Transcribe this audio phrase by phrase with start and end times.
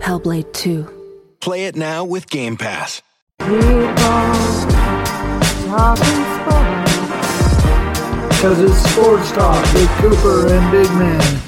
[0.00, 1.36] Hellblade 2.
[1.40, 3.02] Play it now with Game Pass.
[8.30, 11.40] Because it's Sports Talk with Cooper and Big Man.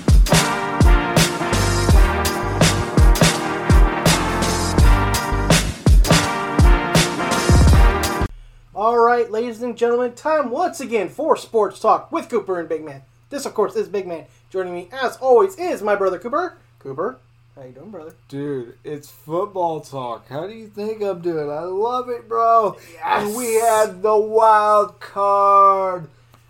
[8.74, 12.84] All right, ladies and gentlemen, time once again for Sports Talk with Cooper and Big
[12.84, 13.02] Man.
[13.30, 14.26] This, of course, is Big Man.
[14.50, 16.58] Joining me, as always, is my brother Cooper.
[16.78, 17.18] Cooper,
[17.54, 18.14] how you doing, brother?
[18.28, 20.28] Dude, it's football talk.
[20.28, 21.50] How do you think I'm doing?
[21.50, 22.76] I love it, bro.
[23.04, 26.08] And we had the wild card.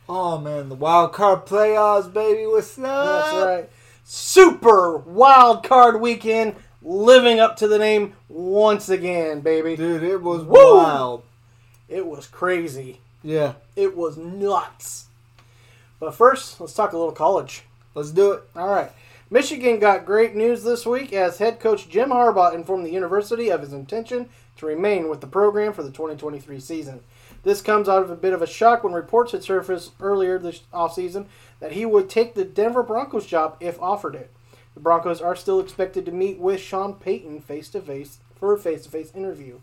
[0.09, 2.47] Oh man, the wild card playoffs, baby.
[2.47, 2.85] What's up?
[2.85, 3.71] That's right.
[4.05, 9.77] Super Wild Card Weekend, living up to the name once again, baby.
[9.77, 10.77] Dude, it was Woo!
[10.77, 11.23] wild.
[11.89, 13.01] It was crazy.
[13.23, 15.07] Yeah, It was nuts.
[16.01, 17.63] But first, let's talk a little college.
[17.95, 18.43] let's do it.
[18.57, 18.91] All right.
[19.33, 23.63] Michigan got great news this week as head coach Jim Harbaugh informed the university of
[23.63, 27.01] his intention to remain with the program for the 2023 season.
[27.43, 30.61] This comes out of a bit of a shock when reports had surfaced earlier this
[30.71, 31.29] offseason
[31.61, 34.31] that he would take the Denver Broncos job if offered it.
[34.75, 38.59] The Broncos are still expected to meet with Sean Payton face to face for a
[38.59, 39.61] face to face interview.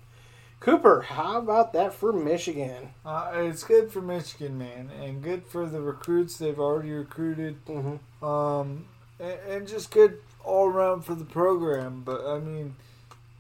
[0.60, 2.90] Cooper, how about that for Michigan?
[3.06, 7.64] Uh, it's good for Michigan, man, and good for the recruits they've already recruited.
[7.68, 8.26] Mm-hmm.
[8.26, 8.86] um,
[9.20, 12.02] and, and just good all around for the program.
[12.06, 12.76] But I mean,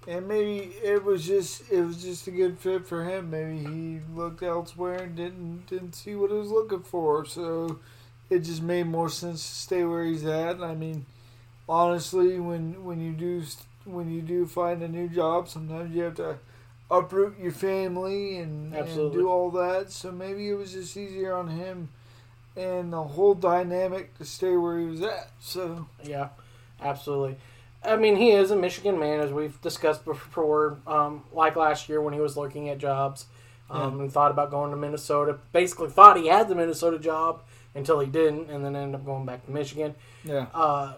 [0.07, 3.29] and maybe it was just it was just a good fit for him.
[3.29, 7.79] Maybe he looked elsewhere and didn't didn't see what he was looking for, so
[8.29, 10.55] it just made more sense to stay where he's at.
[10.55, 11.05] And I mean,
[11.67, 13.43] honestly, when when you do
[13.85, 16.37] when you do find a new job, sometimes you have to
[16.91, 19.91] uproot your family and, and do all that.
[19.91, 21.89] So maybe it was just easier on him
[22.59, 25.29] and the whole dynamic to stay where he was at.
[25.39, 26.29] So Yeah,
[26.81, 27.37] absolutely.
[27.83, 30.79] I mean, he is a Michigan man, as we've discussed before.
[30.85, 33.25] Um, like last year when he was looking at jobs
[33.69, 35.37] um, and thought about going to Minnesota.
[35.53, 37.41] Basically, thought he had the Minnesota job
[37.75, 39.95] until he didn't, and then ended up going back to Michigan.
[40.25, 40.95] yeah, Uh,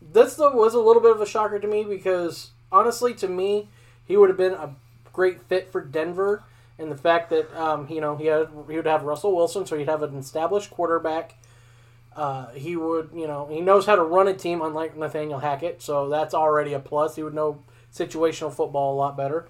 [0.00, 3.68] this though was a little bit of a shocker to me because honestly, to me,
[4.06, 4.74] he would have been a
[5.12, 6.42] great fit for Denver.
[6.80, 9.76] And the fact that um, you know he had he would have Russell Wilson, so
[9.76, 11.34] he'd have an established quarterback.
[12.16, 15.80] Uh, he would, you know, he knows how to run a team, unlike Nathaniel Hackett,
[15.80, 17.14] so that's already a plus.
[17.16, 17.62] He would know
[17.94, 19.46] situational football a lot better.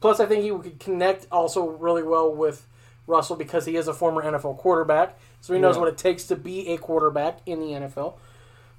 [0.00, 2.66] Plus, I think he could connect also really well with
[3.08, 5.80] Russell because he is a former NFL quarterback, so he knows Yeah.
[5.80, 8.14] what it takes to be a quarterback in the NFL.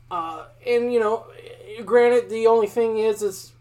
[0.10, 1.26] Uh, and you know,
[1.86, 3.52] granted, the only thing is, is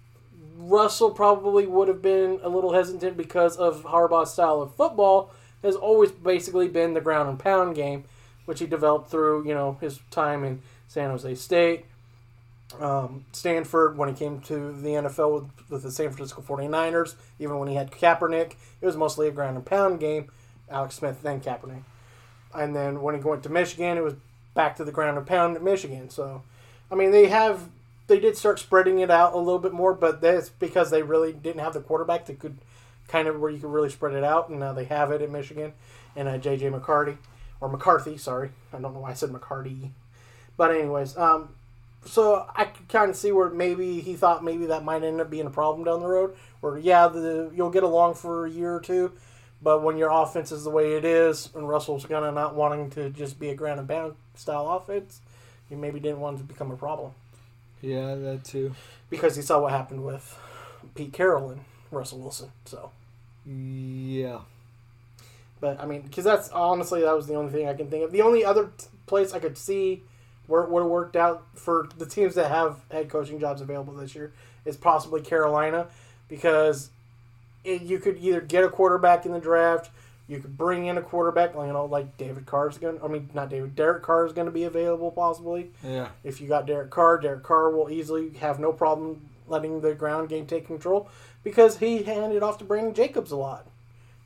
[0.58, 5.30] Russell probably would have been a little hesitant because of Harbaugh's style of football
[5.62, 8.04] has always basically been the ground and pound game,
[8.44, 11.84] which he developed through you know his time in San Jose State,
[12.80, 17.58] um, Stanford when he came to the NFL with, with the San Francisco 49ers, even
[17.58, 20.30] when he had Kaepernick, it was mostly a ground and pound game.
[20.70, 21.82] Alex Smith, then Kaepernick.
[22.54, 24.14] And then when he went to Michigan, it was
[24.54, 26.10] back to the ground and pound at Michigan.
[26.10, 26.42] So,
[26.90, 27.68] I mean, they have
[28.08, 31.32] they did start spreading it out a little bit more, but that's because they really
[31.32, 32.56] didn't have the quarterback that could
[33.06, 35.30] kind of where you could really spread it out, and now they have it in
[35.30, 35.72] Michigan
[36.16, 37.18] and uh, JJ McCarty
[37.60, 38.16] or McCarthy.
[38.16, 39.90] Sorry, I don't know why I said McCarty,
[40.56, 41.50] but anyways, um,
[42.04, 45.30] so I could kind of see where maybe he thought maybe that might end up
[45.30, 46.34] being a problem down the road.
[46.60, 49.12] Where yeah, the, you'll get along for a year or two,
[49.62, 52.88] but when your offense is the way it is, and Russell's kind of not wanting
[52.90, 55.20] to just be a ground and pound style offense,
[55.70, 57.12] you maybe didn't want to become a problem
[57.80, 58.74] yeah, that too.
[59.10, 60.38] because he saw what happened with
[60.94, 61.60] Pete Carroll and
[61.90, 62.50] Russell Wilson.
[62.64, 62.90] So,
[63.46, 64.40] Yeah,
[65.60, 68.12] but I mean, because that's honestly that was the only thing I can think of.
[68.12, 70.02] The only other t- place I could see
[70.46, 73.92] where it would have worked out for the teams that have head coaching jobs available
[73.94, 74.32] this year
[74.64, 75.86] is possibly Carolina
[76.28, 76.90] because
[77.64, 79.90] it, you could either get a quarterback in the draft,
[80.28, 82.98] you could bring in a quarterback, you know, like David Carr's going.
[82.98, 83.74] to I mean, not David.
[83.74, 85.70] Derek Carr is going to be available possibly.
[85.82, 86.08] Yeah.
[86.22, 90.28] If you got Derek Carr, Derek Carr will easily have no problem letting the ground
[90.28, 91.08] game take control
[91.42, 93.66] because he handed off to Brandon Jacobs a lot.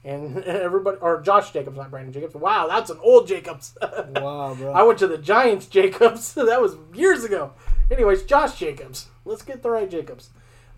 [0.05, 2.35] And everybody, or Josh Jacobs, not Brandon Jacobs.
[2.35, 3.77] Wow, that's an old Jacobs.
[4.17, 4.73] Wow, bro.
[4.73, 6.35] I went to the Giants Jacobs.
[6.35, 7.53] that was years ago.
[7.91, 9.07] Anyways, Josh Jacobs.
[9.25, 10.31] Let's get the right Jacobs.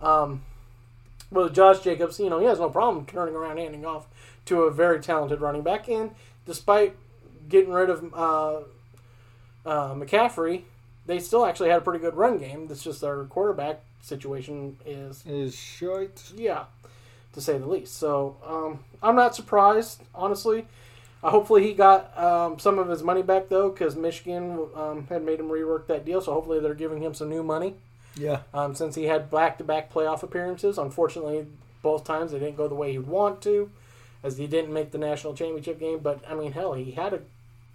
[0.02, 0.42] Um,
[1.30, 4.06] well, Josh Jacobs, you know, he has no problem turning around, handing off
[4.46, 5.88] to a very talented running back.
[5.88, 6.10] And
[6.46, 6.94] despite
[7.48, 8.56] getting rid of uh,
[9.66, 10.62] uh, McCaffrey,
[11.06, 12.66] they still actually had a pretty good run game.
[12.70, 16.22] It's just their quarterback situation is is short.
[16.36, 16.64] yeah,
[17.32, 17.96] to say the least.
[17.96, 20.66] So um, I'm not surprised, honestly.
[21.22, 25.22] Uh, hopefully he got um, some of his money back though, because Michigan um, had
[25.24, 26.20] made him rework that deal.
[26.20, 27.74] So hopefully they're giving him some new money
[28.14, 28.40] Yeah.
[28.52, 30.76] um, since he had back-to-back playoff appearances.
[30.76, 31.46] Unfortunately,
[31.82, 33.70] both times they didn't go the way he'd want to,
[34.24, 36.00] as he didn't make the national championship game.
[36.00, 37.20] But I mean, hell, he had a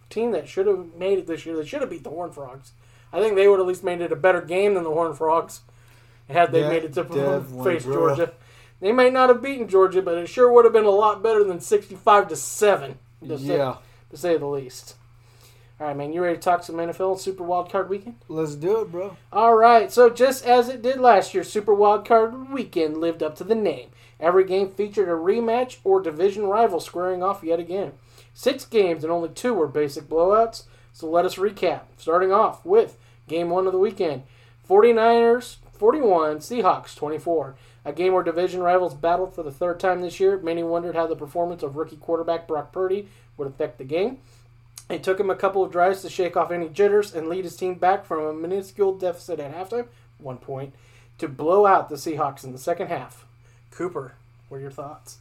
[0.10, 1.56] team that should have made it this year.
[1.56, 2.72] They should have beat the Horned Frogs.
[3.14, 5.62] I think they would at least made it a better game than the Horned Frogs
[6.30, 7.04] had they Yeah, made it to
[7.64, 7.84] face.
[7.86, 8.34] Georgia.
[8.82, 11.44] They may not have beaten Georgia, but it sure would have been a lot better
[11.44, 12.98] than sixty-five to seven.
[13.28, 13.76] To say, Yeah.
[14.10, 14.96] to say the least.
[15.80, 16.12] All right, man.
[16.14, 18.16] You ready to talk some NFL Super Wild Card Weekend?
[18.28, 19.16] Let's do it, bro.
[19.32, 23.44] All right, so just as it did last year, Super Wildcard Weekend lived up to
[23.46, 23.90] the name.
[24.20, 27.94] Every game featured a rematch or division rival squaring off yet again.
[28.34, 30.64] Six games and only two were basic blowouts,
[30.94, 31.82] so let us recap.
[31.98, 34.24] Starting off with game one of the weekend
[34.70, 37.56] 49ers 41, Seahawks 24.
[37.86, 40.38] A game where division rivals battled for the third time this year.
[40.38, 43.08] Many wondered how the performance of rookie quarterback Brock Purdy
[43.38, 44.18] would affect the game.
[44.90, 47.56] It took him a couple of drives to shake off any jitters and lead his
[47.56, 49.88] team back from a minuscule deficit at halftime,
[50.18, 50.74] one point,
[51.20, 53.26] to blow out the Seahawks in the second half.
[53.72, 54.14] Cooper,
[54.50, 55.18] what are your thoughts?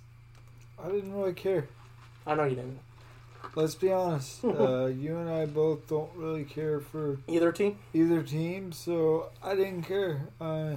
[0.83, 1.69] I didn't really care.
[2.27, 2.79] I know you didn't.
[3.55, 4.45] Let's be honest.
[4.45, 7.79] uh, you and I both don't really care for Either team?
[7.95, 10.23] either team, so I didn't care.
[10.41, 10.77] Uh,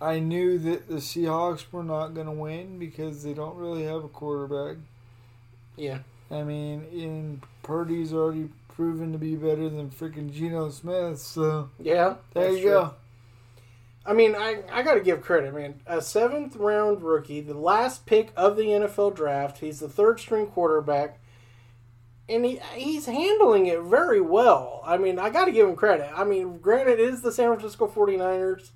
[0.00, 4.04] I knew that the Seahawks were not going to win because they don't really have
[4.04, 4.78] a quarterback.
[5.76, 5.98] Yeah.
[6.30, 12.14] I mean, in Purdy's already proven to be better than freaking Geno Smith, so Yeah.
[12.32, 12.70] there you true.
[12.70, 12.94] go.
[14.04, 15.80] I mean, I, I got to give credit, man.
[15.86, 19.58] A seventh round rookie, the last pick of the NFL draft.
[19.58, 21.20] He's the third string quarterback.
[22.28, 24.82] And he, he's handling it very well.
[24.84, 26.10] I mean, I got to give him credit.
[26.14, 28.70] I mean, granted, it is the San Francisco 49ers,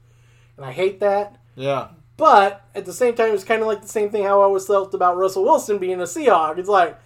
[0.56, 1.38] and I hate that.
[1.54, 1.88] Yeah.
[2.16, 4.66] But at the same time, it's kind of like the same thing how I always
[4.66, 6.58] felt about Russell Wilson being a Seahawk.
[6.58, 6.98] It's like,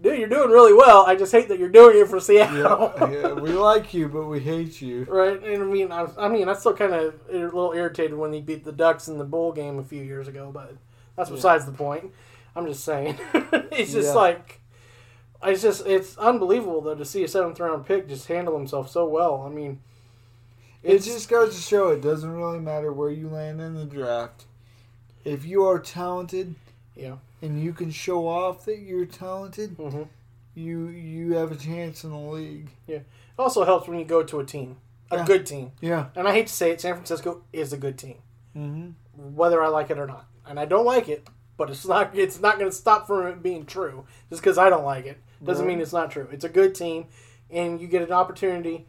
[0.00, 1.04] dude, you're doing really well.
[1.06, 2.92] I just hate that you're doing it for Seattle.
[3.00, 5.04] Yeah, yeah, we like you, but we hate you.
[5.10, 8.32] Right, and I mean, I, I mean, I still kind of a little irritated when
[8.32, 10.74] he beat the Ducks in the bowl game a few years ago, but
[11.16, 12.12] that's besides the point.
[12.56, 14.14] I'm just saying, it's just Yeah.
[14.14, 14.60] like,
[15.44, 19.06] it's just it's unbelievable though to see a seventh round pick just handle himself so
[19.06, 19.42] well.
[19.46, 19.80] I mean,
[20.82, 24.46] It just goes to show it doesn't really matter where you land in the draft.
[25.24, 26.54] If you are talented
[26.98, 30.02] yeah, and you can show off that you're talented, hmm
[30.54, 32.70] you you have a chance in the league.
[32.86, 32.96] yeah.
[32.96, 33.04] It
[33.38, 34.76] also helps when you go to a team,
[35.10, 35.24] a Yeah.
[35.24, 36.06] good team, Yeah.
[36.16, 38.16] and I hate to say it, San Francisco is a good team,
[38.52, 41.26] hmm whether I like it or not, and I don't like it.
[41.56, 42.14] But it's not.
[42.16, 44.04] It's not going to stop from it being true.
[44.30, 45.74] Just because I don't like it doesn't Right.
[45.74, 46.28] mean it's not true.
[46.30, 47.06] It's a good team,
[47.50, 48.86] and you get an opportunity.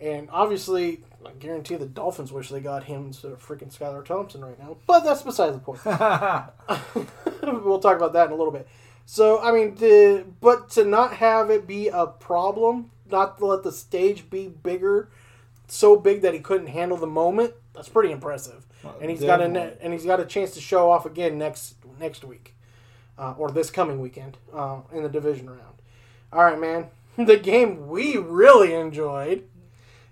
[0.00, 4.44] And obviously, I guarantee the Dolphins wish they got him instead of freaking Skylar Thompson
[4.44, 4.76] right now.
[4.86, 5.84] But that's beside the point.
[7.64, 8.68] we'll talk about that in a little bit.
[9.04, 13.62] So, I mean, to, but to not have it be a problem, not to let
[13.62, 15.08] the stage be bigger,
[15.66, 18.66] so big that he couldn't handle the moment, that's pretty impressive.
[19.00, 22.24] And he's got a and he's got a chance to show off again next next
[22.24, 22.54] week,
[23.18, 25.82] uh, or this coming weekend uh, in the division round.
[26.32, 26.86] All right, man.
[27.18, 29.48] The game we really enjoyed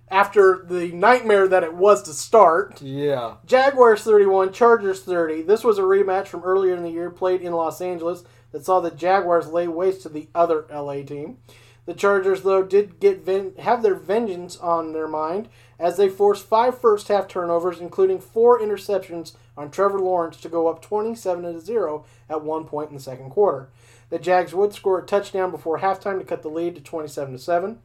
[0.08, 2.80] after the nightmare that it was to start.
[2.80, 3.34] yeah.
[3.46, 5.42] Jaguars 31, Chargers 30.
[5.42, 8.80] This was a rematch from earlier in the year played in Los Angeles that saw
[8.80, 11.38] the Jaguars lay waste to the other LA team.
[11.86, 15.48] The Chargers, though, did get ven- have their vengeance on their mind
[15.78, 20.66] as they forced five first half turnovers, including four interceptions on Trevor Lawrence to go
[20.68, 23.68] up 27 to 0 at one point in the second quarter.
[24.10, 27.38] The Jags would score a touchdown before halftime to cut the lead to 27 to
[27.38, 27.78] 7.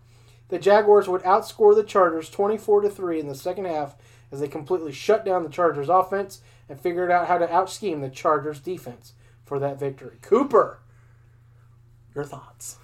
[0.51, 3.95] The Jaguars would outscore the Chargers 24 to 3 in the second half
[4.33, 8.01] as they completely shut down the Chargers offense and figured out how to out scheme
[8.01, 9.13] the Chargers defense
[9.45, 10.17] for that victory.
[10.21, 10.79] Cooper,
[12.13, 12.75] your thoughts?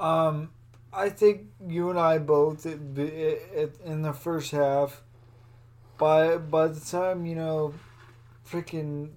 [0.00, 0.52] Um,
[0.94, 5.02] I think you and I both at, at, in the first half.
[5.98, 7.74] By by the time you know,
[8.50, 9.10] freaking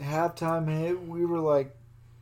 [0.00, 1.76] halftime hit, we were like,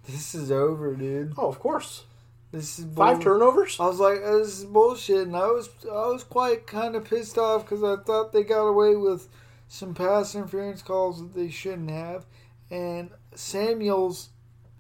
[0.04, 1.32] "This is over, dude.
[1.38, 2.04] Oh, of course.
[2.52, 3.78] This is Five turnovers.
[3.78, 7.38] I was like, "This is bullshit," and I was I was quite kind of pissed
[7.38, 9.28] off because I thought they got away with
[9.68, 12.26] some pass interference calls that they shouldn't have,
[12.68, 14.30] and Samuels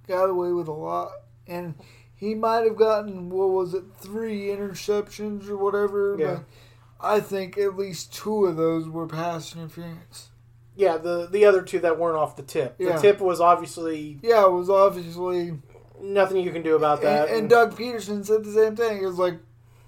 [0.08, 1.12] got away with a lot,
[1.46, 1.76] and
[2.12, 6.16] he might have gotten what was it, three interceptions or whatever.
[6.18, 6.34] Yeah.
[6.34, 6.44] But
[7.00, 10.30] I think at least two of those were pass interference.
[10.76, 12.74] Yeah, the the other two that weren't off the tip.
[12.78, 12.96] Yeah.
[12.96, 15.58] The tip was obviously Yeah, it was obviously.
[16.00, 17.28] Nothing you can do about that.
[17.28, 18.98] And, and Doug Pederson said the same thing.
[19.00, 19.38] He was like,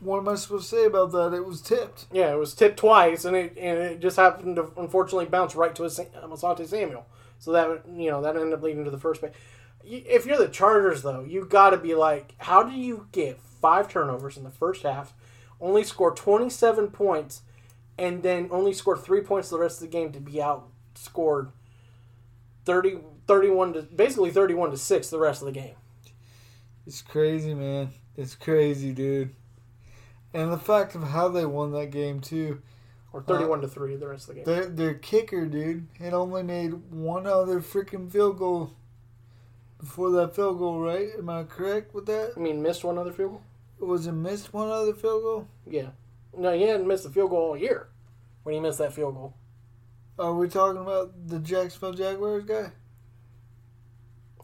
[0.00, 1.33] "What am I supposed to say about that?
[1.35, 4.71] It was tipped." Yeah, it was tipped twice, and it and it just happened to
[4.76, 7.07] unfortunately bounce right to um, Asante Samuel.
[7.38, 9.23] So that you know that ended up leading to the first.
[9.85, 13.40] You- If you're the Chargers, though, you got to be like, how do you get
[13.40, 15.12] five turnovers in the first half,
[15.61, 17.42] only score 27 points,
[17.99, 21.50] and then only score three points the rest of the game to be outscored
[22.64, 25.75] 30, 31 to basically 31 to six the rest of the game.
[26.87, 27.91] It's crazy, man.
[28.17, 29.35] It's crazy, dude.
[30.35, 32.62] And the fact of how they won that game too.
[33.12, 34.45] Or 31 uh, to 3 the rest of the game.
[34.45, 38.73] Their their kicker, dude, had only made one other freaking field goal
[39.79, 41.09] before that field goal, right?
[41.19, 42.33] Am I correct with that?
[42.37, 43.33] I mean, missed one other field
[43.79, 43.89] goal?
[43.89, 45.49] Was it missed one other field goal?
[45.67, 45.89] Yeah.
[46.37, 47.89] No, he hadn't missed a field goal all year
[48.45, 49.35] when he missed that field goal.
[50.19, 52.71] Are we talking about the Jacksonville Jaguars guy?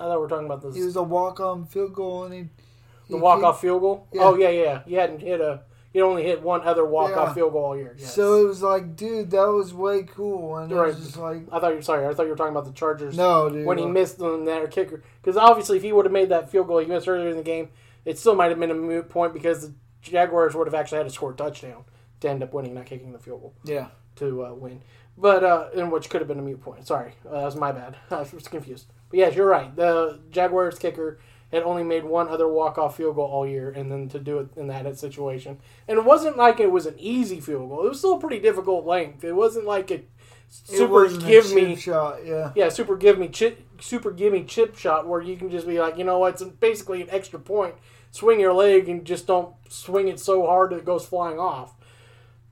[0.01, 0.75] I thought we were talking about this.
[0.77, 4.07] He was a walk on field goal, and he, he the walk off field goal?
[4.13, 4.23] Yeah.
[4.23, 4.83] Oh, yeah, yeah.
[4.87, 5.63] He hadn't hit a.
[5.91, 7.35] He only hit one other walk off Yeah.
[7.35, 7.97] field goal all year.
[7.99, 8.15] Yes.
[8.15, 10.59] So it was like, dude, that was way cool.
[10.59, 12.07] And it was just like, I thought you were sorry.
[12.07, 13.17] I thought you were talking about the Chargers.
[13.17, 13.65] no, dude.
[13.65, 15.03] when he missed on that kicker.
[15.23, 17.43] Because obviously, if he would have made that field goal he missed earlier in the
[17.43, 17.71] game,
[18.05, 21.07] it still might have been a moot point because the Jaguars would have actually had
[21.09, 21.85] to score a touchdown
[22.21, 23.87] to end up winning, not kicking the field goal Yeah.
[24.17, 24.83] to uh, win.
[25.21, 26.87] But uh, and which could have been a mute point.
[26.87, 27.97] Sorry, uh, that was my bad.
[28.11, 28.87] I was confused.
[29.11, 29.75] But yes, you're right.
[29.75, 31.19] The Jaguars kicker
[31.51, 34.39] had only made one other walk off field goal all year, and then to do
[34.39, 35.59] it in that situation,
[35.89, 37.85] and it wasn't like it was an easy field goal.
[37.85, 39.25] It was still a pretty difficult length.
[39.25, 40.03] It wasn't like a
[40.49, 42.53] super give me shot, yeah.
[42.55, 45.81] yeah, super give me chip, super give me chip shot where you can just be
[45.81, 47.75] like, you know what, it's basically an extra point.
[48.11, 51.75] Swing your leg and just don't swing it so hard that it goes flying off.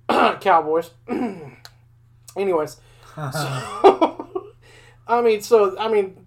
[0.41, 0.91] Cowboys.
[2.37, 2.77] Anyways,
[3.15, 4.47] so,
[5.09, 6.27] I mean, so I mean,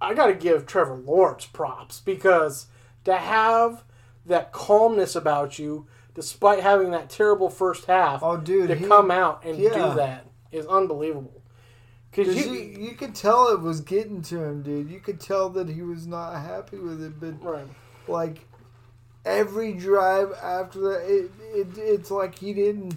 [0.00, 2.66] I got to give Trevor Lawrence props because
[3.04, 3.84] to have
[4.26, 9.10] that calmness about you, despite having that terrible first half, Oh, dude, to he- come
[9.10, 9.70] out and yeah.
[9.70, 11.42] do that is unbelievable.
[12.10, 14.90] Because you, you, you could tell it was getting to him, dude.
[14.90, 17.66] You could tell that he was not happy with it, but right.
[18.08, 18.48] like
[19.24, 22.96] every drive after that, it, it it's like he didn't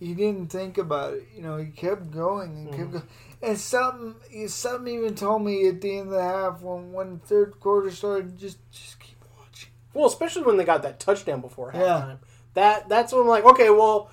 [0.00, 1.28] he didn't think about it.
[1.34, 2.76] You know, he kept going and Mm-hmm.
[2.76, 3.04] kept going.
[3.42, 7.26] And something something even told me at the end of the half when when the
[7.26, 9.68] third quarter started, just just keep watching.
[9.92, 11.80] Well, especially when they got that touchdown before Yeah.
[11.80, 12.18] halftime.
[12.54, 14.10] That that's when I'm like, okay, well,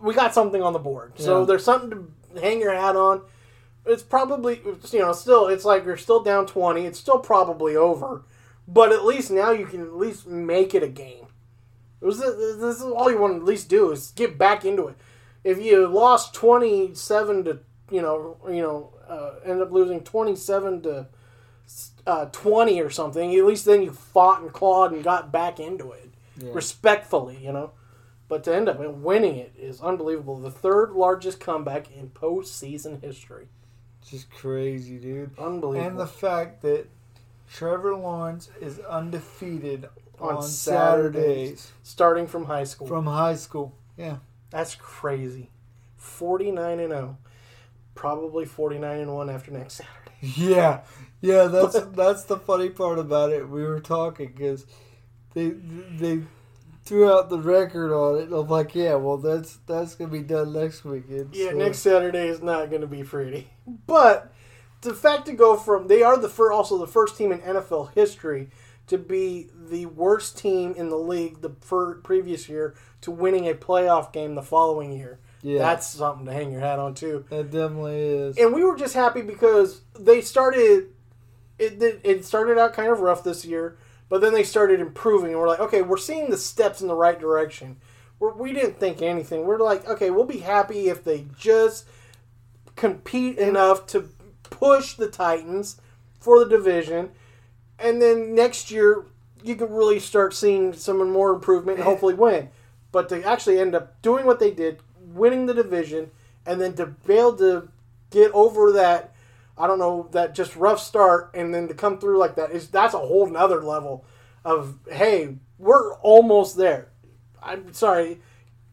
[0.00, 1.12] we got something on the board.
[1.18, 1.46] So Yeah.
[1.46, 1.90] there's something
[2.34, 3.22] to hang your hat on.
[3.86, 6.86] It's probably you know still it's like you're still down twenty.
[6.86, 8.22] It's still probably over,
[8.66, 11.23] but at least now you can at least make it a game.
[12.04, 14.88] It was this is all you want to at least do is get back into
[14.88, 14.96] it.
[15.42, 20.36] If you lost twenty seven to you know you know uh, end up losing twenty
[20.36, 21.06] seven to
[22.06, 25.92] uh, 20 or something, at least then you fought and clawed and got back into
[25.92, 26.10] it
[26.42, 27.70] respectfully, you know.
[28.28, 30.38] But to end up winning it is unbelievable.
[30.38, 33.48] The third largest comeback in postseason history.
[34.06, 35.30] Just crazy, dude.
[35.38, 35.88] Unbelievable.
[35.88, 36.86] And the fact that
[37.50, 39.88] Trevor Lawrence is undefeated
[40.20, 41.24] On on, Saturdays.
[41.24, 42.86] Saturdays Starting from high school.
[42.86, 43.74] from high school.
[43.96, 44.18] Yeah.
[44.50, 45.50] That's crazy.
[45.96, 47.18] 49 and 0.
[47.94, 50.00] Probably 49 and 1 after next Saturday.
[50.36, 50.80] Yeah,
[51.20, 51.44] yeah.
[51.48, 53.46] That's that's the funny part about it.
[53.46, 54.64] We were talking because
[55.34, 56.22] they they
[56.86, 58.32] threw out the record on it.
[58.32, 61.34] I'm like, yeah, well, that's that's gonna be done next weekend.
[61.34, 63.50] Yeah, so- next Saturday is not going to be pretty.
[63.86, 64.32] But
[64.80, 67.92] the fact to go from they are the fir- also the first team in NFL
[67.94, 68.48] history
[68.86, 73.54] to be the worst team in the league the fir- previous year to winning a
[73.54, 75.18] playoff game the following year.
[75.42, 75.58] Yeah.
[75.58, 77.24] That's something to hang your hat on too.
[77.30, 78.38] That definitely is.
[78.38, 80.88] And we were just happy because they started
[81.58, 83.76] it it- it started out kind of rough this year,
[84.08, 86.94] but then they started improving and we're like, okay, we're seeing the steps in the
[86.96, 87.76] right direction.
[88.18, 89.44] We're, we didn't think anything.
[89.44, 91.86] We're like, okay, we'll be happy if they just
[92.76, 94.08] compete enough to
[94.44, 95.80] push the Titans
[96.20, 97.10] for the division,
[97.78, 99.06] and then next year
[99.42, 102.48] you can really start seeing some more improvement and hopefully win.
[102.92, 106.10] But to actually end up doing what they did, winning the division,
[106.46, 107.68] and then to be able to
[108.10, 109.14] get over that,
[109.58, 112.68] I don't know, that just rough start, and then to come through like that is
[112.68, 114.04] that's a whole nother level
[114.44, 116.88] of hey, we're almost there.
[117.42, 118.20] I'm sorry,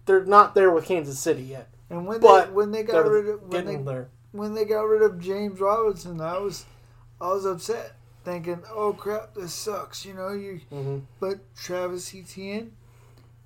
[0.06, 3.28] they're not there with Kansas City yet, And when but they when they got rid
[3.28, 4.10] of when they there.
[4.32, 6.66] when they got rid of James Robinson, I was
[7.20, 7.94] I was upset,
[8.24, 10.62] thinking, "Oh crap, this sucks." You know, you.
[10.72, 11.00] Mm-hmm.
[11.20, 12.72] But Travis Etienne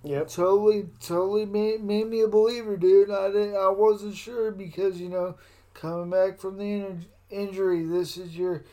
[0.04, 0.30] Yep.
[0.30, 3.10] totally totally made, made me a believer, dude.
[3.10, 5.36] I didn't, I wasn't sure because you know
[5.74, 8.64] coming back from the in- injury, this is your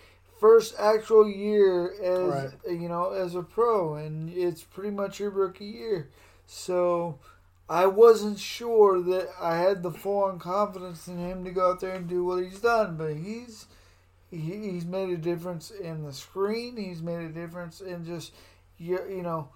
[0.41, 2.81] first actual year as Right.
[2.81, 6.11] you know as a pro, and it's pretty much your rookie year.
[6.47, 7.19] So
[7.69, 11.81] I wasn't sure that I had the full on confidence in him to go out
[11.81, 13.67] there and do what he's done, but he's
[14.33, 16.77] he, he's made a difference in the screen.
[16.77, 18.33] He's made a difference in just
[18.79, 19.49] you, you know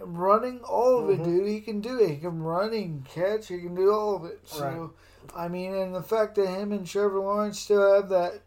[0.00, 1.22] running all of Mm-hmm.
[1.22, 1.48] it, dude.
[1.48, 2.08] He can do it.
[2.10, 4.40] He can run, he can catch, he can do all of it.
[4.44, 4.94] So
[5.34, 5.44] Right.
[5.44, 8.40] I mean, and the fact that him and Trevor Lawrence still have that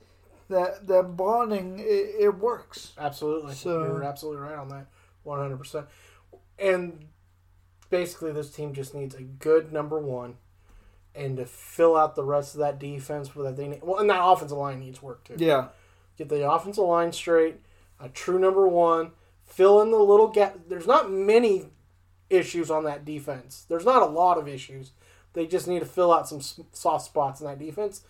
[0.49, 2.93] that that bonding, it, it works.
[2.97, 3.53] Absolutely.
[3.55, 4.87] So- You're absolutely right on that.
[5.25, 5.87] 100%.
[6.59, 7.05] And
[7.89, 10.35] basically, this team just needs a good number one
[11.15, 13.81] and to fill out the rest of that defense that they need.
[13.83, 15.35] Well, and that offensive line needs work too.
[15.37, 15.67] Yeah,
[16.17, 17.57] Get the offensive line straight,
[17.99, 19.11] a true number one,
[19.45, 20.57] fill in the little gap.
[20.69, 21.65] There's not many
[22.29, 23.65] issues on that defense.
[23.67, 24.91] There's not a lot of issues.
[25.33, 26.39] They just need to fill out some
[26.71, 28.03] soft spots in that defense.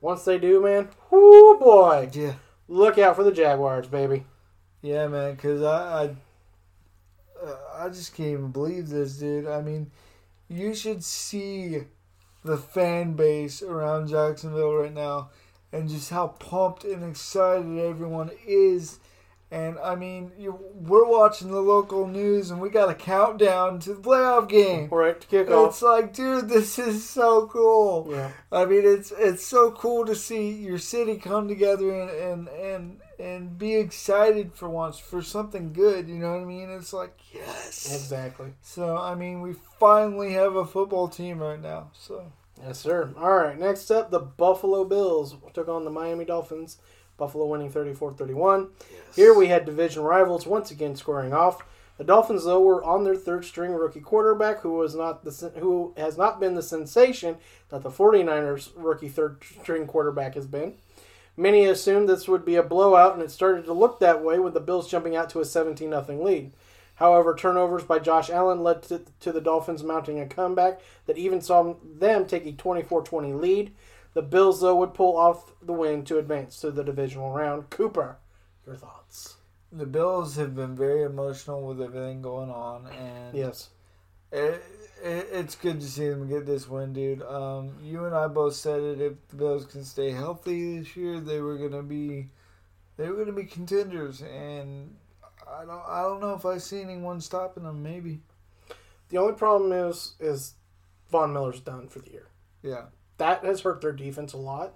[0.00, 2.34] Once they do, man, whoo boy, yeah,
[2.68, 4.24] look out for the Jaguars, baby.
[4.82, 5.34] yeah, man.
[5.34, 9.46] Because I I, uh, I just can't even believe this, dude.
[9.46, 9.90] I mean,
[10.48, 11.84] you should see
[12.44, 15.30] the fan base around Jacksonville right now,
[15.72, 19.00] and just how pumped and excited everyone is.
[19.50, 23.94] And I mean, you, we're watching the local news, and we got a countdown to
[23.94, 24.88] the playoff game.
[24.90, 25.70] Right to kick off.
[25.70, 28.08] It's like, dude, this is so cool.
[28.10, 28.32] Yeah.
[28.50, 33.00] I mean, it's it's so cool to see your city come together and and and,
[33.18, 36.08] and be excited for once for something good.
[36.08, 36.70] You know what I mean?
[36.70, 37.92] It's like yes.
[37.92, 38.54] Exactly.
[38.62, 41.90] So I mean, we finally have a football team right now.
[41.92, 43.12] So Yes, sir.
[43.18, 43.58] All right.
[43.58, 46.78] Next up, the Buffalo Bills took on the Miami Dolphins.
[47.16, 48.68] Buffalo winning 34-31.
[49.14, 51.64] Here we had division rivals once again scoring off.
[51.96, 55.94] The Dolphins, though, were on their third string rookie quarterback, who was not the who
[55.96, 57.36] has not been the sensation
[57.68, 60.74] that the 49ers rookie third string quarterback has been.
[61.36, 64.54] Many assumed this would be a blowout, and it started to look that way with
[64.54, 66.52] the Bills jumping out to a 17 0 lead.
[66.96, 71.40] However, turnovers by Josh Allen led to, to the Dolphins mounting a comeback that even
[71.40, 73.74] saw them take a 24 20 lead.
[74.12, 77.68] The Bills, though, would pull off the win to advance to the divisional round.
[77.70, 78.18] Cooper,
[78.64, 79.36] your thoughts?
[79.76, 83.70] the Bills have been very emotional with everything going on, and Yes.
[84.34, 84.64] It,
[85.02, 87.22] it, it's good to see them get this win, dude.
[87.22, 89.00] Um, you and I both said it.
[89.00, 92.28] If the Bills can stay healthy this year, they were gonna be,
[92.96, 94.96] they were gonna be contenders, and
[95.48, 97.82] I don't, I don't know if I see anyone stopping them.
[97.82, 98.20] Maybe,
[99.10, 100.54] The only problem is is
[101.10, 102.28] Von Miller's done for the year.
[102.62, 102.86] yeah,
[103.18, 104.74] That has hurt their defense a lot.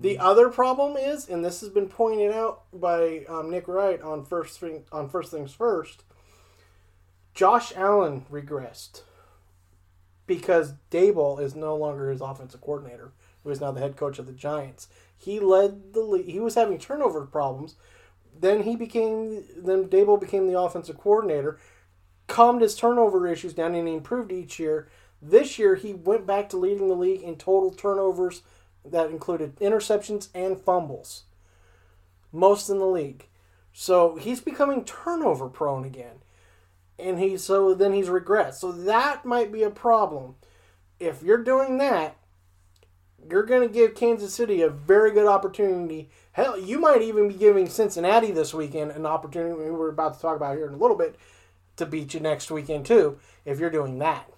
[0.00, 4.24] The other problem is, and this has been pointed out by um, Nick Wright on
[4.24, 6.04] first thing on first things first.
[7.34, 9.02] Josh Allen regressed
[10.26, 14.26] because Daboll is no longer his offensive coordinator, who is now the head coach of
[14.26, 14.88] the Giants.
[15.16, 16.26] He led the league.
[16.26, 17.74] He was having turnover problems.
[18.38, 19.44] Then he became.
[19.56, 21.58] Then Daboll became the offensive coordinator,
[22.26, 24.88] calmed his turnover issues down, and he improved each year.
[25.20, 28.42] This year, he went back to leading the league in total turnovers
[28.84, 31.24] that included interceptions and fumbles,
[32.30, 33.26] most in the league.
[33.72, 36.22] So he's becoming turnover prone again,
[36.98, 38.54] and he so then he's regressed.
[38.54, 40.36] So that might be a problem.
[41.00, 42.16] If you're doing that,
[43.28, 46.10] you're going to give Kansas City a very good opportunity.
[46.32, 49.54] Hell, you might even be giving Cincinnati this weekend an opportunity.
[49.70, 51.16] We're about to talk about here in a little bit
[51.76, 53.18] to beat you next weekend too.
[53.44, 54.30] If you're doing that,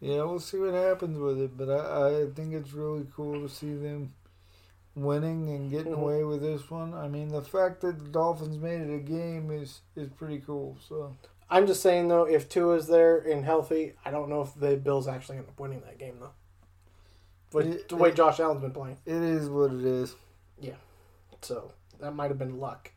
[0.00, 0.24] yeah.
[0.24, 3.74] We'll see what happens with it, but I, I think it's really cool to see
[3.74, 4.12] them
[4.94, 5.98] winning and getting Mhm.
[6.00, 6.94] away with this one.
[6.94, 10.76] I mean, the fact that the Dolphins made it a game is is pretty cool.
[10.86, 11.16] So.
[11.48, 15.06] I'm just saying though, if Tua's there and healthy, I don't know if the Bills
[15.06, 16.32] actually end up winning that game though.
[17.52, 20.16] With It- the way it- Josh Allen's been playing, It is what it is.
[20.58, 20.74] Yeah,
[21.42, 22.92] so that might have been luck.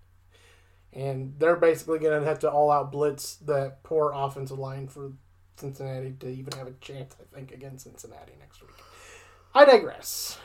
[0.91, 5.11] And they're basically going to have to all out blitz that poor offensive line for
[5.57, 8.71] Cincinnati to even have a chance, I think, against Cincinnati next week.
[9.53, 10.39] I digress.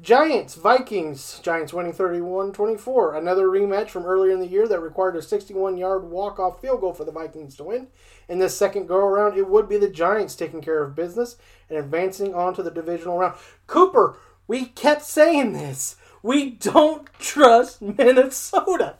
[0.00, 1.40] Giants, Vikings.
[1.42, 3.14] Giants winning 31 24.
[3.14, 6.80] Another rematch from earlier in the year that required a 61 yard walk off field
[6.80, 7.86] goal for the Vikings to win.
[8.28, 11.36] In this second go around, it would be the Giants taking care of business
[11.68, 13.36] and advancing on to the divisional round.
[13.66, 15.96] Cooper, we kept saying this.
[16.22, 18.96] We don't trust Minnesota.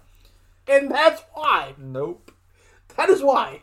[0.68, 1.74] And that's why.
[1.76, 2.30] Nope.
[2.96, 3.62] That is why.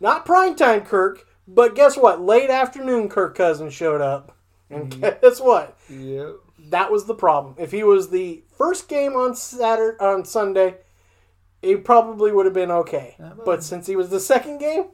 [0.00, 2.20] Not primetime Kirk, but guess what?
[2.20, 4.36] Late afternoon Kirk Cousins showed up.
[4.70, 5.20] And mm-hmm.
[5.22, 5.78] guess what?
[5.88, 6.34] Yep.
[6.70, 7.54] That was the problem.
[7.58, 10.76] If he was the first game on Saturday on Sunday,
[11.62, 13.16] it probably would have been okay.
[13.44, 14.86] But since he was the second game,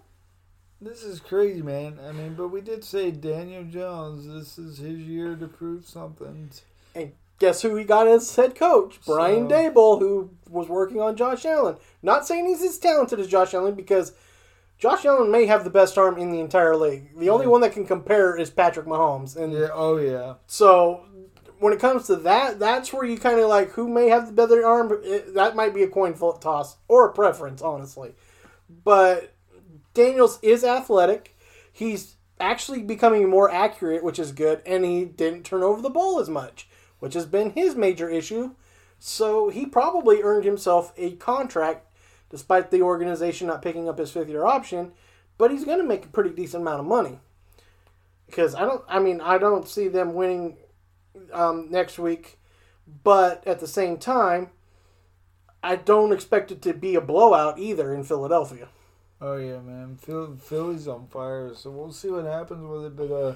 [0.80, 1.98] This is crazy, man.
[2.06, 4.26] I mean, but we did say Daniel Jones.
[4.26, 6.50] This is his year to prove something.
[6.94, 9.00] and guess who he got as head coach?
[9.06, 11.76] Brian So- Daboll, who was working on Josh Allen.
[12.02, 14.12] Not saying he's as talented as Josh Allen because
[14.78, 17.18] Josh Allen may have the best arm in the entire league.
[17.18, 19.37] The only one that can compare is Patrick Mahomes.
[19.37, 19.68] And Yeah.
[19.72, 20.34] Oh yeah.
[20.46, 21.04] So
[21.58, 24.32] when it comes to that, that's where you kind of like who may have the
[24.32, 25.00] better arm.
[25.02, 28.14] It, that might be a coin toss or a preference, honestly.
[28.84, 29.34] But
[29.92, 31.36] Daniels is athletic.
[31.72, 36.18] He's actually becoming more accurate, which is good, and he didn't turn over the ball
[36.18, 38.54] as much, which has been his major issue.
[38.98, 41.86] So he probably earned himself a contract,
[42.30, 44.92] despite the organization not picking up his fifth year option.
[45.36, 47.18] But he's going to make a pretty decent amount of money
[48.26, 48.84] because I don't.
[48.88, 50.56] I mean, I don't see them winning
[51.33, 52.38] um, next week,
[53.03, 54.50] but at the same time,
[55.62, 58.68] I don't expect it to be a blowout either in Philadelphia.
[59.20, 59.96] Oh yeah, man.
[59.96, 62.96] Phil, Philly's on fire, so we'll see what happens with it.
[62.96, 63.35] But uh,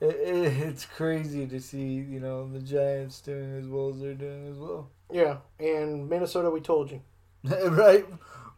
[0.00, 4.14] it, it, it's crazy to see you know the Giants doing as well as they're
[4.14, 4.90] doing as well.
[5.10, 7.02] Yeah, and Minnesota, we told you.
[7.44, 8.06] right?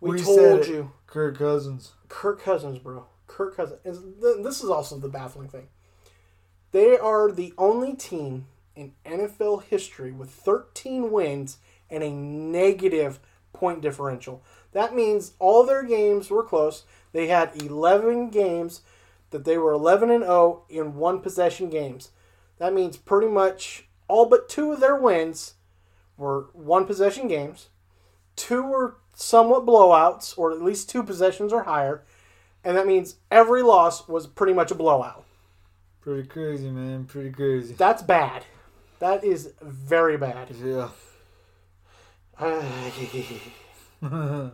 [0.00, 0.92] We, said told you.
[1.06, 1.92] Kirk Cousins.
[2.08, 3.06] Kirk Cousins, bro.
[3.26, 3.80] Kirk Cousins.
[3.84, 5.68] This is also the baffling thing.
[6.74, 11.58] They are the only team in NFL history with 13 wins
[11.88, 13.20] and a negative
[13.52, 14.42] point differential.
[14.72, 16.82] That means all their games were close.
[17.12, 18.80] They had 11 games
[19.30, 22.10] that they were 11 and 0 in one possession games.
[22.58, 25.54] That means pretty much all but two of their wins
[26.16, 27.68] were one possession games.
[28.34, 32.02] Two were somewhat blowouts, or at least two possessions or higher.
[32.64, 35.23] And that means every loss was pretty much a blowout.
[36.04, 37.06] Pretty crazy, man.
[37.06, 37.72] Pretty crazy.
[37.72, 38.44] That's bad.
[38.98, 40.48] That is very bad.
[40.62, 40.90] Yeah.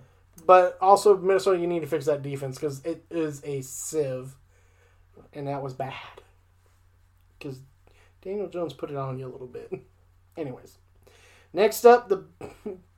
[0.46, 4.36] but also, Minnesota, you need to fix that defense because it is a sieve.
[5.32, 5.94] And that was bad.
[7.38, 7.60] Because
[8.20, 9.72] Daniel Jones put it on you a little bit.
[10.36, 10.76] Anyways.
[11.54, 12.24] Next up, the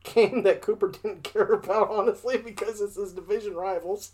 [0.03, 4.13] game that Cooper didn't care about, honestly, because it's his division rivals.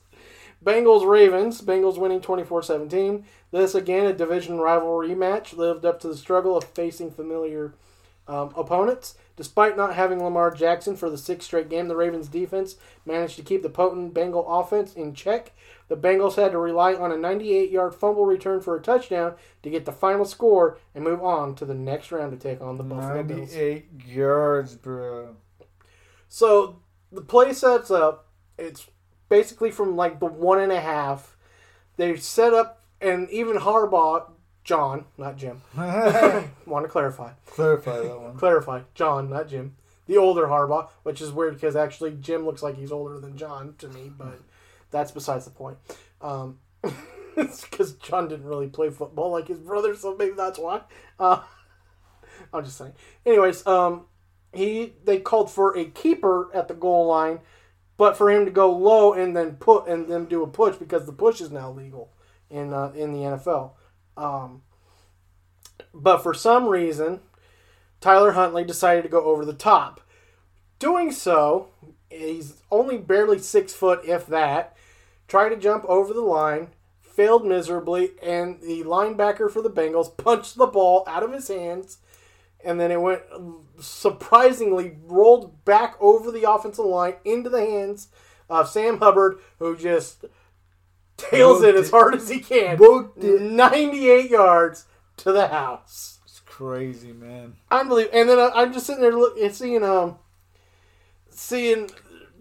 [0.65, 1.61] Bengals Ravens.
[1.63, 3.25] Bengals winning 24 17.
[3.51, 5.55] This, again, a division rivalry match.
[5.55, 7.75] Lived up to the struggle of facing familiar
[8.29, 9.15] um, opponents.
[9.37, 13.43] Despite not having Lamar Jackson for the sixth straight game, the Ravens defense managed to
[13.43, 15.53] keep the potent Bengal offense in check.
[15.87, 19.71] The Bengals had to rely on a 98 yard fumble return for a touchdown to
[19.71, 22.83] get the final score and move on to the next round to take on the
[22.83, 23.53] Buffalo Bills.
[23.55, 25.37] 98 yards, bro.
[26.29, 28.27] So the play sets up.
[28.59, 28.89] It's
[29.29, 31.37] basically from like the one and a half.
[31.97, 34.31] They set up, and even Harbaugh,
[34.65, 37.33] John, not Jim, want to clarify.
[37.47, 38.37] Clarify that one.
[38.37, 39.77] Clarify, John, not Jim.
[40.07, 43.75] The older Harbaugh, which is weird because actually Jim looks like he's older than John
[43.79, 44.41] to me, but
[44.91, 45.77] that's besides the point.
[46.21, 46.59] Um,
[47.37, 50.83] it's because John didn't really play football like his brother, so maybe that's why.
[51.19, 51.43] Uh,
[52.53, 52.93] I'm just saying.
[53.27, 54.07] Anyways, um,
[54.53, 57.41] he they called for a keeper at the goal line,
[57.99, 61.05] but for him to go low and then put and then do a push because
[61.05, 62.11] the push is now legal
[62.49, 63.73] in uh, in the NFL.
[64.17, 64.63] Um,
[65.93, 67.21] but for some reason,
[68.01, 70.01] Tyler Huntley decided to go over the top.
[70.79, 71.69] Doing so,
[72.09, 74.77] he's only barely six foot, if that.
[75.27, 76.69] Tried to jump over the line,
[77.03, 81.99] failed miserably, and the linebacker for the Bengals punched the ball out of his hands,
[82.65, 83.23] and then it went
[83.81, 88.09] surprisingly rolled back over the offensive line into the hands
[88.51, 90.25] of Sam Hubbard, who just
[91.17, 92.77] tails it as hard as he can.
[92.77, 93.41] Booked it.
[93.41, 94.87] 98 yards
[95.19, 96.19] to the house.
[96.25, 97.57] It's crazy, man.
[97.71, 98.19] Unbelievable.
[98.19, 100.19] And then I, I'm just sitting there looking, seeing um
[101.31, 101.91] seeing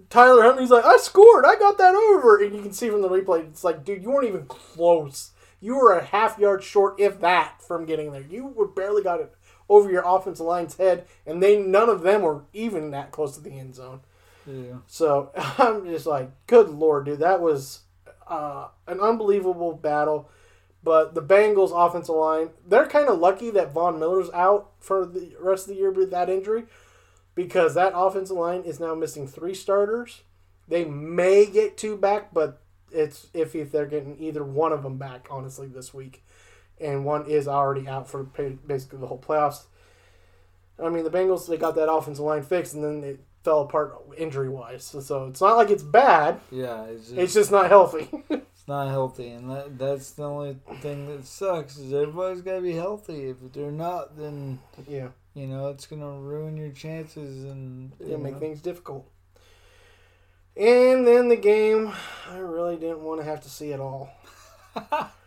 [0.10, 3.10] Tyler Huntley's like, I scored, I got that over, and you can see from the
[3.10, 5.32] replay, it's like, dude, you weren't even close.
[5.60, 8.22] You were a half yard short, if that, from getting there.
[8.22, 9.34] You were barely got it
[9.70, 13.42] over your offensive line's head, and they none of them were even that close to
[13.42, 14.02] the end zone.
[14.46, 14.78] Yeah.
[14.88, 17.82] So I'm just like, good lord, dude, that was
[18.28, 20.30] uh, an unbelievable battle.
[20.84, 25.36] But the Bengals offensive line, they're kind of lucky that Von Miller's out for the
[25.40, 26.64] rest of the year with that injury
[27.36, 30.22] because that offensive line is now missing three starters.
[30.68, 34.98] They may get two back, but it's iffy if they're getting either one of them
[34.98, 36.24] back, honestly, this week.
[36.80, 39.66] And one is already out for basically the whole playoffs.
[40.82, 43.96] I mean, the Bengals, they got that offensive line fixed, and then it fell apart
[44.18, 44.84] injury wise.
[44.84, 48.10] So, so it's not like it's bad, Yeah, it's just, it's just not healthy.
[48.30, 52.62] it's not healthy, and that that's the only thing that sucks is everybody's got to
[52.62, 53.30] be healthy.
[53.30, 58.38] If they're not, then yeah, you know it's gonna ruin your chances and you make
[58.38, 59.10] things difficult.
[60.58, 61.94] And then the game,
[62.30, 64.10] I really didn't want to have to see it all.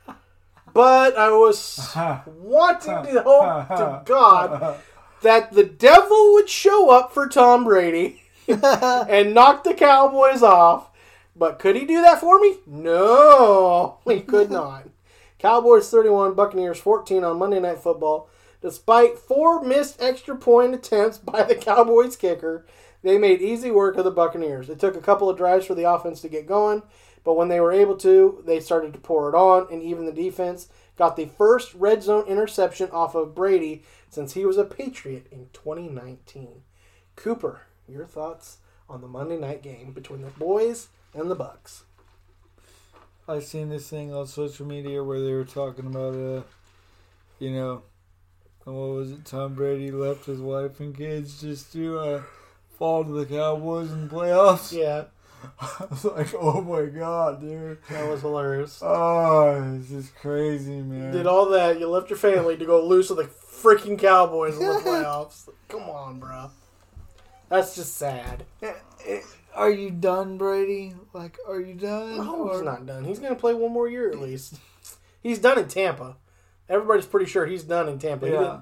[0.72, 2.20] But I was uh-huh.
[2.26, 3.12] wanting uh-huh.
[3.12, 4.02] to hope to uh-huh.
[4.04, 4.80] God
[5.22, 10.88] that the devil would show up for Tom Brady and knock the Cowboys off.
[11.36, 12.56] But could he do that for me?
[12.66, 14.88] No, he could not.
[15.38, 18.28] Cowboys 31, Buccaneers 14 on Monday Night Football.
[18.60, 22.66] Despite four missed extra point attempts by the Cowboys kicker,
[23.02, 24.68] they made easy work of the Buccaneers.
[24.68, 26.82] It took a couple of drives for the offense to get going,
[27.24, 30.12] but when they were able to, they started to pour it on, and even the
[30.12, 35.26] defense got the first red zone interception off of Brady since he was a Patriot
[35.30, 36.62] in 2019.
[37.16, 41.84] Cooper, your thoughts on the Monday night game between the boys and the Bucks?
[43.28, 46.42] I seen this thing on social media where they were talking about uh,
[47.40, 47.82] you know,
[48.64, 49.24] what was it?
[49.24, 52.22] Tom Brady left his wife and kids just to uh,
[52.78, 54.72] fall to the Cowboys in the playoffs.
[54.72, 55.04] Yeah,
[55.60, 57.78] I was like, oh my god, dude.
[57.90, 58.80] that was hilarious.
[58.82, 61.06] Oh, this is crazy, man.
[61.06, 64.54] You Did all that, you left your family to go lose to the freaking Cowboys
[64.58, 65.48] in the playoffs.
[65.68, 66.50] Come on, bro.
[67.48, 68.44] That's just sad.
[68.62, 68.72] Eh,
[69.06, 69.20] eh,
[69.54, 70.94] Are you done, Brady?
[71.12, 72.16] Like, are you done?
[72.18, 73.04] No, he's not done.
[73.04, 74.54] He's going to play one more year at least.
[75.22, 76.16] He's done in Tampa.
[76.68, 78.28] Everybody's pretty sure he's done in Tampa.
[78.28, 78.60] Yeah.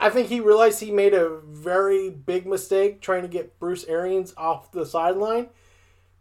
[0.00, 4.32] I think he realized he made a very big mistake trying to get Bruce Arians
[4.34, 5.50] off the sideline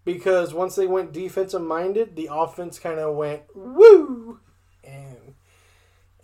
[0.03, 4.41] because once they went defensive minded, the offense kind of went woo,
[4.83, 5.33] and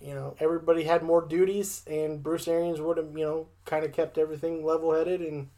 [0.02, 3.94] you know everybody had more duties, and Bruce Arians would have you know kind of
[3.94, 5.50] kept everything level headed and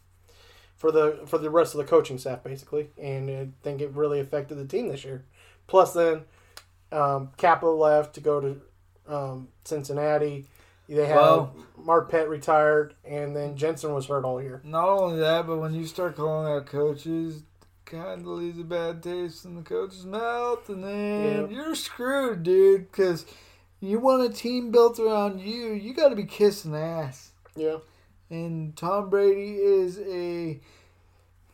[0.76, 4.20] for the for the rest of the coaching staff basically, and I think it really
[4.20, 5.24] affected the team this year.
[5.66, 6.22] Plus, then
[6.92, 8.60] um, Cappa left to go to
[9.12, 10.46] um, Cincinnati.
[10.88, 11.54] They had Well-
[12.10, 14.60] Pett retired, and then Jensen was hurt all year.
[14.64, 17.42] Not only that, but when you start calling out coaches,
[17.86, 22.90] kind of leaves a bad taste in the coach's mouth, and then you're screwed, dude.
[22.90, 23.24] Because
[23.80, 27.30] you want a team built around you, you got to be kissing ass.
[27.56, 27.78] Yeah,
[28.30, 30.60] And Tom Brady is a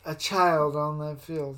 [0.07, 1.57] a child on that field.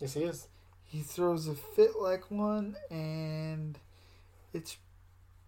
[0.00, 0.48] yes, he is.
[0.84, 3.78] He throws a fit like one, and
[4.52, 4.76] it's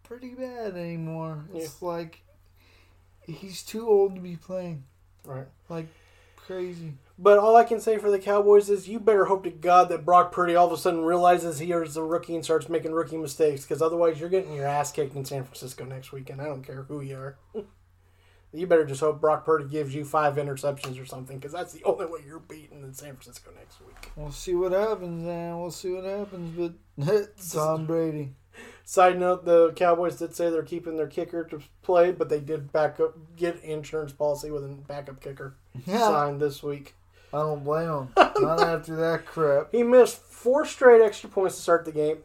[0.07, 1.45] pretty bad anymore.
[1.55, 2.23] It's like
[3.27, 4.85] he's too old to be playing
[5.25, 5.47] Right.
[5.69, 5.89] like
[6.37, 6.93] crazy.
[7.19, 10.05] But all I can say for the Cowboys is you better hope to God that
[10.05, 13.17] Brock Purdy all of a sudden realizes he is a rookie and starts making rookie
[13.17, 16.41] mistakes because otherwise you're getting your ass kicked in San Francisco next weekend.
[16.41, 17.39] I don't care who you are.
[18.53, 21.83] you better just hope Brock Purdy gives you five interceptions or something because that's the
[21.85, 24.11] only way you're beaten in San Francisco next week.
[24.15, 25.59] We'll see what happens, man.
[25.59, 26.75] We'll see what happens.
[26.97, 28.35] But Tom Brady.
[28.89, 32.73] Side note: The Cowboys did say they're keeping their kicker to play, but they did
[32.73, 35.99] back up get insurance policy with a backup kicker Yeah.
[35.99, 36.95] signed this week.
[37.35, 38.09] I don't blame him.
[38.17, 39.73] Not after that crap.
[39.73, 42.19] He missed four straight extra points to start the game,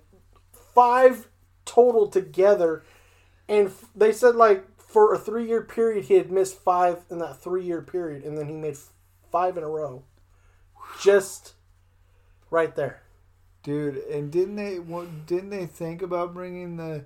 [0.75, 1.27] five
[1.65, 2.83] total together,
[3.49, 7.41] and they said like for a three year period he had missed five in that
[7.41, 8.77] three year period, and then he made
[9.31, 10.03] five in a row,
[11.01, 11.53] just
[12.51, 13.00] right there.
[13.63, 17.05] Dude, and didn't they what, didn't they think about bringing the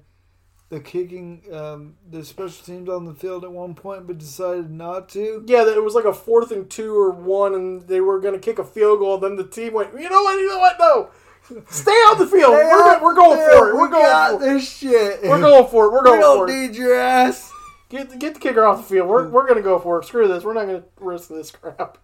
[0.69, 5.09] the kicking um, the special teams on the field at one point, but decided not
[5.09, 5.43] to?
[5.47, 8.33] Yeah, that it was like a fourth and two or one, and they were going
[8.33, 9.17] to kick a field goal.
[9.17, 11.09] Then the team went, you know what, you know what, no,
[11.69, 12.53] stay on the field.
[12.53, 13.75] We're, go- we're going the for it.
[13.75, 14.53] We're We got going for it.
[14.53, 15.23] this shit.
[15.23, 15.91] We're going for it.
[15.91, 16.67] We're going We don't for it.
[16.67, 17.51] need your ass.
[17.89, 19.07] Get the, get the kicker off the field.
[19.09, 20.05] We're, we're going to go for it.
[20.05, 20.43] Screw this.
[20.43, 21.99] We're not going to risk this crap.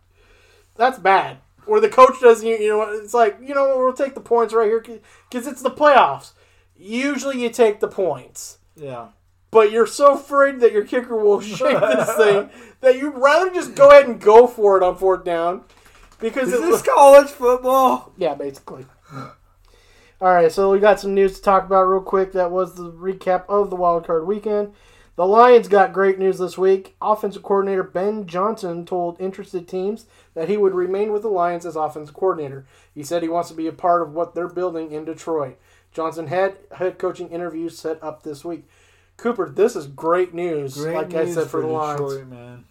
[0.76, 1.38] That's bad.
[1.66, 4.22] Where the coach doesn't, you know, what, it's like, you know, what, we'll take the
[4.22, 4.80] points right here
[5.30, 6.32] because it's the playoffs.
[6.76, 8.58] Usually you take the points.
[8.76, 9.10] Yeah.
[9.52, 13.76] But you're so afraid that your kicker will shake this thing that you'd rather just
[13.76, 15.64] go ahead and go for it on fourth down.
[16.20, 18.14] Because Is it this college football?
[18.18, 18.86] yeah, basically.
[19.14, 22.32] All right, so we got some news to talk about real quick.
[22.34, 24.74] That was the recap of the wild card weekend.
[25.16, 26.96] The Lions got great news this week.
[27.02, 31.76] Offensive coordinator Ben Johnson told interested teams that he would remain with the Lions as
[31.76, 32.66] offensive coordinator.
[32.94, 35.58] He said he wants to be a part of what they're building in Detroit.
[35.92, 38.68] Johnson had head coaching interviews set up this week.
[39.18, 40.76] Cooper, this is great news.
[40.76, 42.66] Great like news I said for, the Lions, Detroit, man.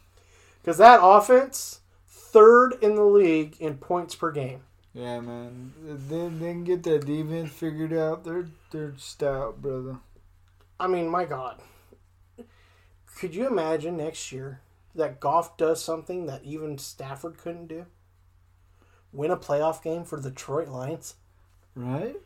[0.63, 4.63] because that offense third in the league in points per game.
[4.95, 5.73] Yeah, man.
[6.09, 8.25] They, they can get that defense figured out.
[8.25, 9.99] They're they're stout, brother.
[10.81, 11.61] I mean, my God,
[13.17, 14.61] could you imagine next year
[14.95, 17.87] that Goff does something that even Stafford couldn't do?
[19.13, 21.15] Win a playoff game for the Detroit Lions.
[21.75, 22.17] Right?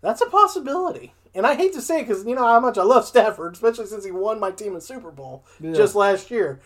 [0.00, 1.14] That's a possibility.
[1.34, 3.86] And I hate to say it because you know how much I love Stafford, especially
[3.86, 5.72] since he won my team in Super Bowl Yeah.
[5.72, 6.60] just last year.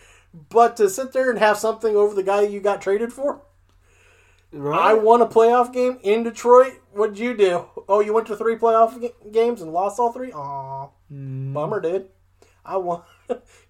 [0.49, 3.41] But to sit there and have something over the guy you got traded for,
[4.53, 4.79] Right?
[4.79, 6.73] I won a playoff game in Detroit.
[6.93, 7.65] What'd you do?
[7.89, 10.31] Oh, you went to three playoff ga- games and lost all three.
[10.31, 11.53] Aw, Mm.
[11.53, 12.09] bummer, dude.
[12.67, 13.01] I won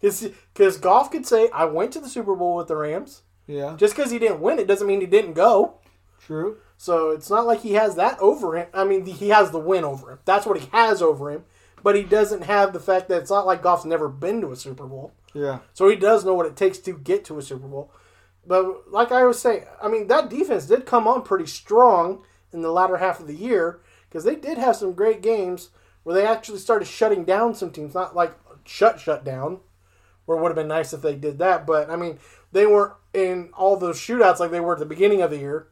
[0.01, 3.21] because Goff could say I went to the Super Bowl with the Rams.
[3.45, 3.75] yeah.
[3.77, 5.75] Just because he didn't win it doesn't mean he didn't go.
[6.19, 6.57] True.
[6.77, 8.67] So it's not like he has that over him.
[8.73, 10.19] I mean, he has the win over him.
[10.25, 11.45] That's what he has over him.
[11.83, 14.55] But he doesn't have the fact that it's not like Goff's never been to a
[14.55, 15.13] Super Bowl.
[15.33, 15.59] Yeah.
[15.73, 17.91] So he does know what it takes to get to a Super Bowl.
[18.45, 22.61] But like I was saying, I mean, that defense did come on pretty strong in
[22.61, 25.69] the latter half of the year because they did have some great games
[26.03, 27.93] where they actually started shutting down some teams.
[27.93, 28.33] Not like
[28.67, 29.59] shut, shut down,
[30.25, 31.65] where it would have been nice if they did that.
[31.65, 32.19] But I mean,
[32.51, 35.67] they weren't in all those shootouts like they were at the beginning of the year.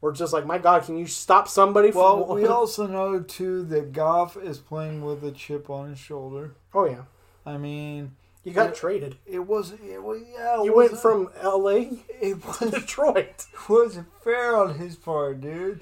[0.00, 2.36] Where it's just like, my God, can you stop somebody Well, from.
[2.36, 6.54] we also know too that Goff is playing with a chip on his shoulder.
[6.74, 7.04] oh, yeah.
[7.46, 8.74] I mean, You got Yeah.
[8.74, 9.16] traded.
[9.24, 9.80] it wasn't.
[9.82, 10.60] It was yeah.
[10.60, 11.70] It You went from LA
[12.20, 13.46] It to was Detroit.
[13.68, 15.80] wasn't fair on his part, dude.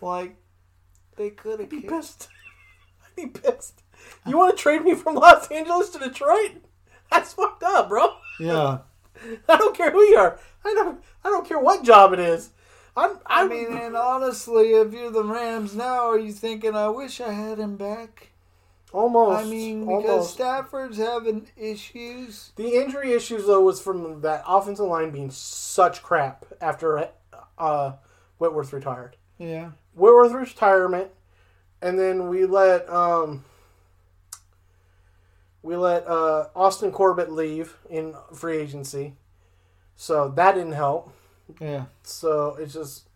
[0.00, 0.34] Like
[1.16, 1.68] they could have.
[1.68, 2.28] Be pissed.
[3.06, 3.82] I'd be pissed.
[4.26, 6.62] You want to trade me from Los Angeles to Detroit?
[7.10, 8.14] That's fucked up, bro.
[8.38, 8.78] Yeah.
[9.48, 10.38] I don't care who you are.
[10.64, 11.02] I don't.
[11.24, 12.50] I don't care what job it is.
[12.96, 13.18] I'm.
[13.26, 17.20] I I'm mean, and honestly, if you're the Rams now, are you thinking, I wish
[17.20, 18.30] I had him back?
[18.92, 19.44] almost.
[19.44, 20.34] I mean, because almost.
[20.34, 22.52] Stafford's having issues.
[22.56, 27.08] the injury issues though was from that offensive line being such crap after
[27.58, 27.92] uh,
[28.38, 29.16] Whitworth retired.
[29.38, 29.70] Yeah.
[29.94, 31.10] Whitworth retirement,
[31.80, 33.44] and then we let um,
[35.62, 39.14] we let uh, Austin Corbett leave in free agency,
[39.96, 41.12] so that didn't help.
[41.60, 41.86] Yeah.
[42.02, 43.08] So it's just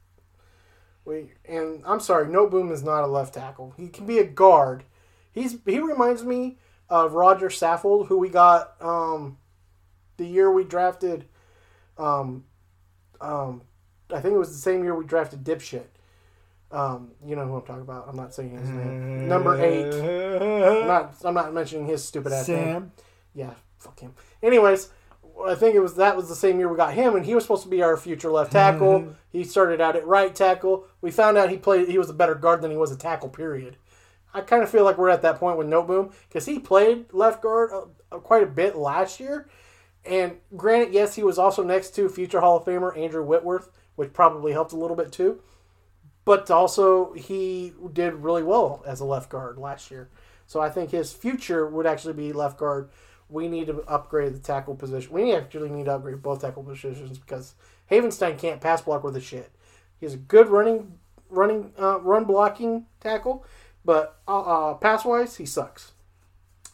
[1.05, 3.75] we and I'm sorry, Noteboom is not a left tackle.
[3.77, 4.85] He can be a guard.
[5.33, 9.39] He's he reminds me of Rodger Saffold, who we got um,
[10.17, 11.27] the year we drafted.
[11.97, 12.45] Um,
[13.21, 13.63] um,
[14.13, 15.87] I think it was the same year we drafted Dipshit.
[16.71, 18.07] Um, you know who I'm talking about.
[18.09, 19.29] I'm not saying his name.
[19.29, 19.93] Number eight.
[19.95, 21.15] I'm not.
[21.25, 22.93] I'm not mentioning his stupid ass name.
[23.35, 24.15] Yeah, fuck him.
[24.43, 24.91] Anyways,
[25.47, 27.45] I think it was that was the same year we got him, and he was
[27.45, 29.15] supposed to be our future left tackle.
[29.31, 30.87] he started out at right tackle.
[31.01, 31.89] We found out he played.
[31.89, 33.29] He was a better guard than he was a tackle.
[33.29, 33.77] Period.
[34.33, 37.41] I kind of feel like we're at that point with Noteboom because he played left
[37.41, 39.49] guard uh, uh, quite a bit last year.
[40.05, 44.13] And granted, yes, he was also next to future Hall of Famer Andrew Whitworth, which
[44.13, 45.41] probably helped a little bit too.
[46.25, 50.09] But also, he did really well as a left guard last year.
[50.47, 52.89] So I think his future would actually be left guard.
[53.29, 55.13] We need to upgrade the tackle position.
[55.13, 57.55] We actually need to upgrade both tackle positions because
[57.91, 59.51] Havenstein can't pass block worth a shit.
[60.01, 60.99] He's a good running,
[61.31, 63.45] running, uh, run blocking tackle,
[63.85, 65.93] but uh, uh, pass wise, he sucks,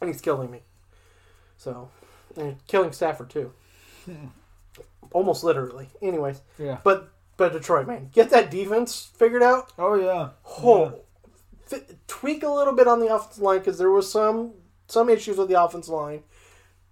[0.01, 0.61] and he's killing me.
[1.57, 1.91] So,
[2.37, 3.53] and killing Stafford too,
[5.13, 5.89] almost literally.
[6.03, 6.79] Anyways, Yeah.
[6.83, 7.09] but
[7.41, 9.73] but Detroit man, get that defense figured out.
[9.79, 10.29] Oh yeah.
[10.63, 11.01] Oh,
[11.65, 14.53] fi- tweak a little bit on the offensive line because there was some
[14.89, 16.23] some issues with the offensive line.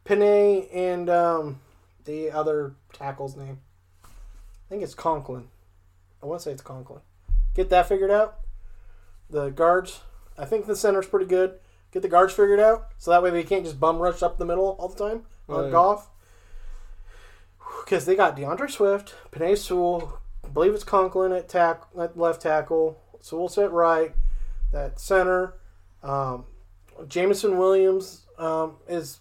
[0.06, 1.60] Penei and um,
[2.06, 3.58] the other tackle's name,
[4.04, 4.08] I
[4.70, 5.48] think it's Conklin.
[6.22, 7.02] I want to say it's Conklin.
[7.54, 8.38] Get that figured out.
[9.28, 10.00] The guards,
[10.38, 11.58] I think the center's pretty good.
[11.92, 14.46] Get the guards figured out so that way they can't just bum rush up the
[14.46, 15.72] middle all the time on Right.
[15.72, 16.08] Goff.
[17.84, 20.17] Because they got DeAndre Swift, Penei Sewell,
[20.48, 23.02] I believe it's Conklin at tack at left tackle.
[23.20, 24.14] So we'll at right,
[24.72, 25.54] that center.
[26.02, 26.46] Um,
[27.06, 29.18] Jameson Williams um, is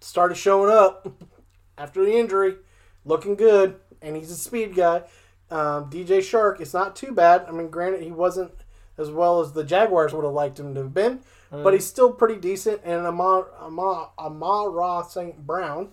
[0.00, 1.06] started showing up
[1.78, 2.56] after the injury,
[3.04, 5.02] looking good, and he's a speed guy.
[5.50, 7.44] Um, DJ Chark, it's not too bad.
[7.46, 8.52] I mean, granted, he wasn't
[8.98, 11.20] as well as the Jaguars would have liked him to have been,
[11.50, 12.80] but he's still pretty decent.
[12.84, 15.46] And Amar Amar Amara St.
[15.46, 15.90] Brown,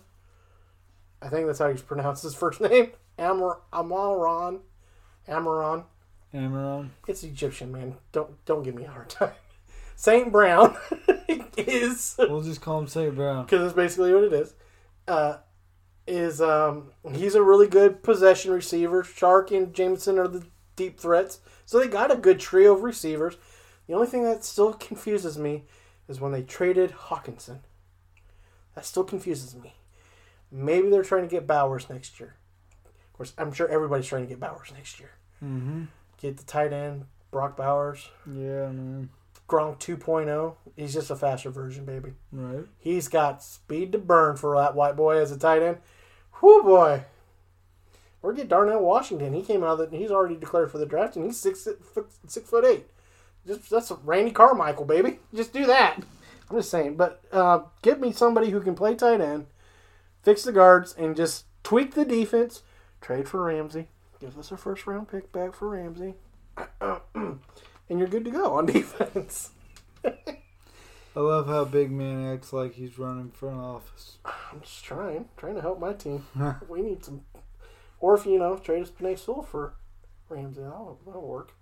[1.21, 4.59] I think that's how you pronounce his first name, Amar Amaron,
[5.27, 5.85] Amaron.
[6.33, 6.89] Amaron.
[7.07, 7.95] It's Egyptian, man.
[8.11, 9.31] Don't don't give me a hard time.
[9.95, 10.77] Saint Brown
[11.57, 13.15] is We'll just call him St.
[13.15, 13.45] Brown.
[13.45, 14.53] because that's basically what it is.
[15.07, 15.37] Uh,
[16.05, 19.01] is um, he's a really good possession receiver.
[19.03, 20.45] Chark and Jameson are the
[20.75, 23.37] deep threats, so they got a good trio of receivers.
[23.87, 25.63] The only thing that still confuses me
[26.07, 27.59] is when they traded Hockenson.
[28.75, 29.73] That still confuses me.
[30.51, 32.35] Maybe they're trying to get Bowers next year.
[33.17, 35.11] Course, I'm sure everybody's trying to get Bowers next year.
[35.43, 35.85] Mm-hmm.
[36.21, 39.09] Get the tight end, Brock Bowers, Yeah, man.
[39.49, 40.55] Gronk 2.0.
[40.75, 42.13] He's just a faster version, baby.
[42.31, 42.65] Right.
[42.77, 45.77] He's got speed to burn for that white boy as a tight end.
[46.41, 47.05] Whoo boy.
[48.21, 49.33] Or get Darnell Washington.
[49.33, 52.11] He came out of the, he's already declared for the draft and he's six foot
[52.27, 52.87] six foot eight.
[53.45, 55.19] Just that's Randy Carmichael, baby.
[55.33, 56.03] Just do that.
[56.49, 56.97] I'm just saying.
[56.97, 59.45] But uh, give me somebody who can play tight end,
[60.23, 62.63] fix the guards, and just tweak the defense.
[63.07, 63.87] Trade for Ramsey.
[64.19, 66.15] Give us a first round pick back for Ramsey.
[67.15, 67.39] and
[67.89, 69.51] you're good to go on defense.
[70.03, 70.11] I
[71.15, 74.17] love how Big Man acts like he's running front office.
[74.25, 76.25] I'm just trying, trying to help my team.
[76.67, 77.21] we need some,
[78.01, 79.75] or if you know, trade us Penei Sewell for
[80.27, 81.53] Ramsey, that'll, that'll work.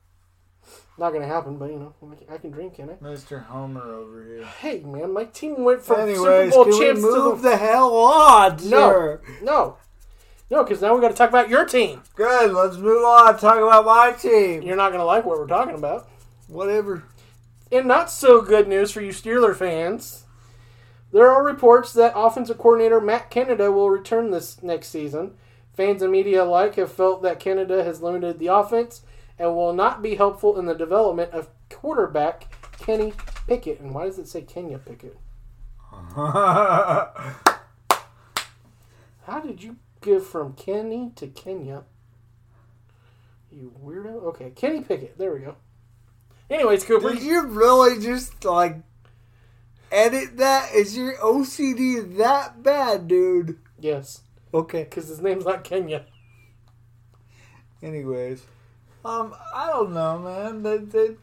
[0.98, 1.94] Not gonna happen, but you know,
[2.28, 2.94] I can drink, can I?
[2.94, 3.46] Mr.
[3.46, 4.46] Homer over here.
[4.46, 7.96] Hey man, my team went from Anyways, Super Bowl champs move to the the hell
[7.96, 9.22] on, no, sir?
[9.44, 9.78] no,
[10.50, 12.04] no, because now we got to talk about your team.
[12.16, 13.38] Good, let's move on.
[13.40, 14.62] Talk about my team.
[14.62, 16.08] You're not gonna like what we're talking about.
[16.48, 17.04] Whatever.
[17.72, 20.26] And not so good news for you Steeler fans,
[21.12, 25.34] there are reports that offensive coordinator Matt Canada will return this next season.
[25.74, 29.02] Fans and media alike have felt that Canada has limited the offense
[29.40, 33.14] and will not be helpful in the development of quarterback Kenny
[33.48, 33.80] Pickett.
[33.80, 35.18] And why does it say Kenya Pickett?
[39.26, 41.84] How did you give from Kenny to Kenya?
[43.52, 44.24] You weirdo.
[44.26, 45.18] Okay, Kenny Pickett.
[45.18, 45.56] There we go.
[46.50, 47.14] Anyways, Cooper.
[47.14, 48.78] Did you really just like
[49.92, 50.74] edit that?
[50.74, 53.58] Is your OCD that bad, dude?
[53.80, 54.22] Yes,
[54.54, 54.84] Okay.
[54.84, 56.06] because his name's not Kenya.
[57.82, 58.44] Anyways,
[59.04, 60.64] um, I don't know, man.
[60.64, 61.16] They they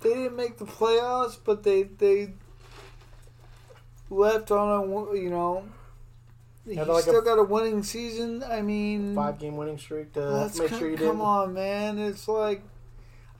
[0.00, 2.34] they didn't make the playoffs, but they they
[4.10, 5.64] left on a you know.
[6.66, 8.42] He Had like a- still got a winning season.
[8.44, 11.20] I mean, Five game winning streak to make co- sure you come didn't.
[11.20, 11.98] on, man.
[11.98, 12.62] It's like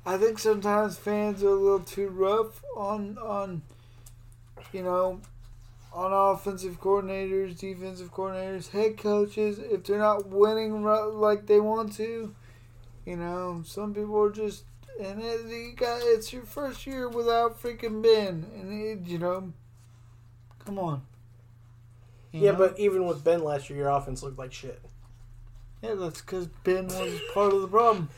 [0.05, 3.63] I think sometimes fans are a little too rough on on
[4.73, 5.21] you know
[5.93, 12.35] on offensive coordinators, defensive coordinators, head coaches if they're not winning like they want to.
[13.07, 14.65] You know, some people are just
[15.01, 19.53] and it, you got it's your first year without freaking Ben, and it, you know,
[20.65, 21.03] come on.
[22.33, 22.59] Yeah, know?
[22.59, 24.81] but even with Ben last year, your offense looked like shit.
[25.83, 28.09] yeah, that's because Ben was part of the problem.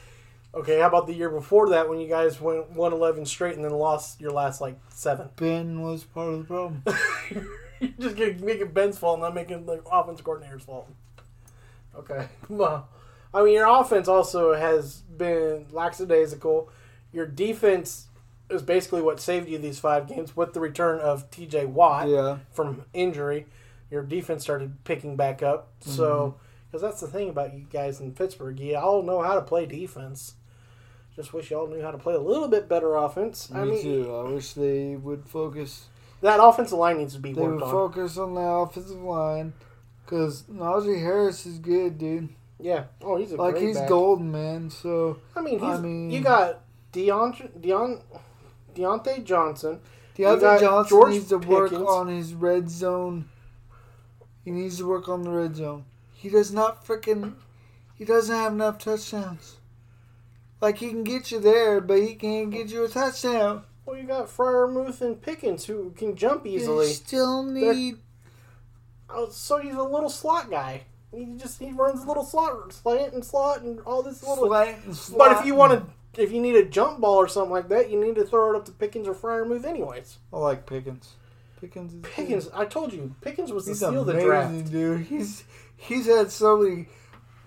[0.54, 3.64] Okay, how about the year before that when you guys went one eleven straight and
[3.64, 5.28] then lost your last like seven?
[5.36, 6.82] Ben was part of the problem.
[7.80, 10.88] You're just getting, making Ben's fault, not making the offense coordinator's fault.
[11.96, 12.28] Okay.
[12.48, 12.88] Well,
[13.32, 16.70] I mean, your offense also has been lackadaisical.
[17.12, 18.06] Your defense
[18.48, 22.38] is basically what saved you these five games with the return of TJ Watt Yeah.
[22.52, 23.46] from injury.
[23.94, 25.68] Your defense started picking back up.
[25.78, 26.02] So,
[26.36, 26.38] mm-hmm.
[26.66, 29.66] because that's the thing about you guys in Pittsburgh, you all know how to play
[29.66, 30.34] defense.
[31.14, 33.48] Just wish y'all knew how to play a little bit better offense.
[33.52, 34.12] Me I mean, too.
[34.12, 35.84] I wish they would focus.
[36.22, 37.70] that offensive line needs to be They worked would on.
[37.70, 39.52] focus on the offensive line,
[40.04, 42.30] because Najee Harris is good, dude.
[42.58, 42.86] yeah.
[43.00, 43.88] Oh, he's a Like he's back.
[43.88, 44.70] golden, man.
[44.70, 48.02] So I mean, he's, I mean- you got Deont- Deont-
[48.74, 49.78] Diontae Johnson.
[50.16, 53.28] Diontae Johnson George needs to work on his red zone.
[54.44, 55.84] He needs to work on the red zone.
[56.12, 57.34] He does not freaking.
[57.94, 59.56] He doesn't have enough touchdowns.
[60.60, 63.64] Like he can get you there, but he can't get you a touchdown.
[63.84, 66.88] Well, you got Freiermuth and Pickens who can jump easily.
[66.88, 67.98] You still need.
[69.10, 70.84] Oh, so he's a little slot guy.
[71.14, 74.46] He just he runs a little slot, slant and slot, and all this little.
[74.46, 77.52] Slant and But if you want to, if you need a jump ball or something
[77.52, 80.18] like that, you need to throw it up to Pickens or Freiermuth anyways.
[80.32, 81.14] I like Pickens.
[81.64, 81.94] Pickens.
[82.02, 84.70] Pickens, I told you, Pickens was the He's steal of the draft.
[84.70, 85.06] dude.
[85.06, 85.44] He's
[85.76, 86.88] he's had so many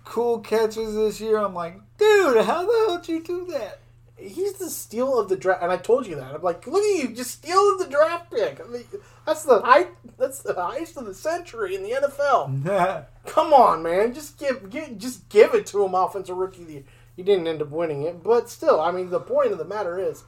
[0.05, 1.37] cool catches this year.
[1.37, 3.81] I'm like, dude, how the hell did you do that?
[4.19, 6.33] He's the steal of the draft, and I told you that.
[6.33, 8.59] I'm like, look at you, just steal the draft pick.
[8.59, 8.83] I mean,
[9.27, 9.89] that's the height.
[10.17, 13.05] That's the heist of the century in the NFL.
[13.27, 16.61] Come on, man, just give, give just give it to him, offensive rookie.
[16.63, 16.83] of the year.
[17.15, 19.99] He didn't end up winning it, but still, I mean, the point of the matter
[19.99, 20.23] is,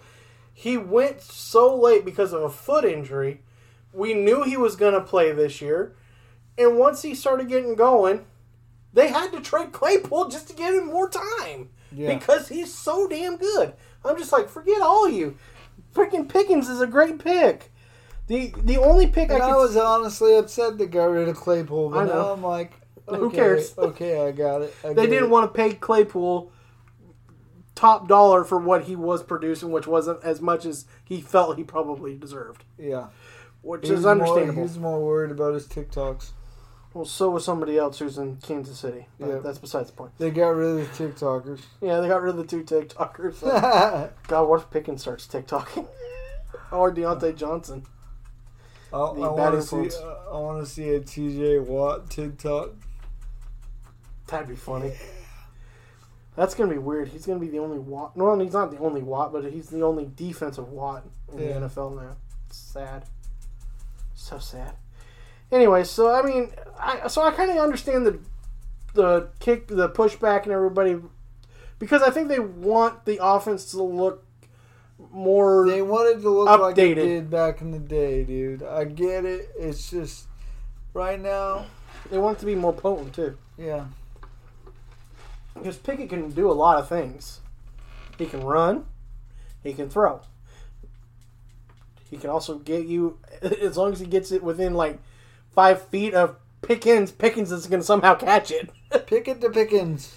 [0.53, 3.41] he went so late because of a foot injury.
[3.93, 5.95] We knew he was going to play this year,
[6.57, 8.25] and once he started getting going,
[8.93, 12.13] they had to trade Claypool just to give him more time Yeah.
[12.17, 13.73] because he's so damn good.
[14.05, 15.37] I'm just like, forget all you.
[15.93, 17.71] Freaking Pickens is a great pick.
[18.27, 21.89] The the only pick And I I was honestly upset they got rid of Claypool,
[21.89, 22.13] but I know.
[22.13, 22.73] now I'm like,
[23.09, 23.73] Who cares?
[23.77, 24.75] Okay, I got it.
[24.83, 25.29] I they didn't it.
[25.31, 26.51] want to pay Claypool
[27.75, 31.63] top dollar for what he was producing, which wasn't as much as he felt he
[31.63, 33.07] probably deserved, Yeah.
[33.61, 34.61] Which He's is more- understandable.
[34.61, 36.31] he's more worried about his TikToks.
[36.93, 39.07] well, so was somebody else who's in Kansas City.
[39.19, 39.39] But Yeah.
[39.39, 40.11] that's besides the point.
[40.17, 41.61] They got rid of the TikTokers.
[41.81, 43.41] Yeah, they got rid of the two TikTokers.
[44.27, 45.87] God, what if Pickens starts TikToking?
[46.71, 47.85] or Diontae Johnson?
[48.91, 49.75] I, I The want bad to see.
[49.75, 49.95] influence.
[49.97, 52.71] Uh, I want to see a TJ Watt TikTok.
[54.27, 54.93] That'd be funny.
[56.35, 57.09] That's gonna be weird.
[57.09, 58.15] He's gonna be the only Watt.
[58.15, 61.03] No, he's not the only Watt, but he's the only defensive Watt
[61.33, 61.59] in Yeah.
[61.59, 62.15] the NFL now.
[62.47, 63.03] It's sad.
[64.19, 64.73] So sad.
[65.51, 68.19] Anyway, so I mean, I so I kind of understand the
[68.93, 70.97] the kick, the pushback, and everybody
[71.79, 74.25] because I think they want the offense to look
[75.11, 75.65] more.
[75.67, 76.95] They wanted to look like they Updated.
[76.95, 78.61] did back in the day, dude.
[78.61, 79.49] I get it.
[79.57, 80.27] It's just
[80.93, 81.65] right now.
[82.11, 83.37] they want it to be more potent too.
[83.57, 83.85] Yeah.
[85.53, 87.39] Because Pickett can do a lot of things.
[88.17, 88.85] He can run.
[89.63, 90.21] He can throw.
[92.09, 94.99] He can also get you, as long as he gets it within like
[95.51, 98.69] five feet of Pickens, Pickens is going to somehow catch it.
[99.07, 100.15] Pickett to Pickens.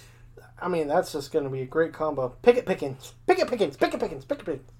[0.61, 2.29] I mean, that's just going to be a great combo.
[2.41, 3.13] Pickett Pickens.
[3.27, 3.77] Pickett Pickens.
[3.77, 4.25] Pickett Pickens.
[4.25, 4.71] Pickett Pickens.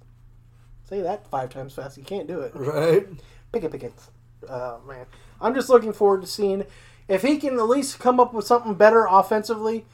[0.85, 1.97] Say that five times fast.
[1.97, 2.51] You can't do it.
[2.55, 3.07] Right.
[3.51, 4.09] Pickett Pickens.
[4.49, 5.05] Oh, man.
[5.41, 6.65] I'm just looking forward to seeing
[7.07, 9.85] if he can at least come up with something better offensively.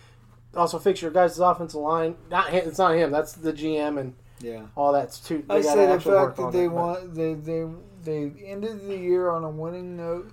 [0.56, 2.16] Also, fix your guys' offensive line.
[2.30, 3.12] Not him, It's not him.
[3.12, 4.68] That's the GM and Yeah.
[4.76, 5.44] all that's too.
[5.48, 7.66] They I say the fact that they it, want they they
[8.04, 10.32] they ended the year on a winning note,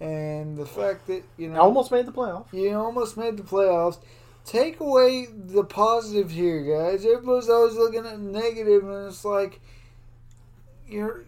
[0.00, 2.52] and the fact that you know almost made the playoffs.
[2.52, 3.98] you almost made the playoffs.
[4.44, 7.06] Take away the positive here, guys.
[7.06, 9.60] Everybody's always looking at negative, and it's like
[10.86, 11.24] you're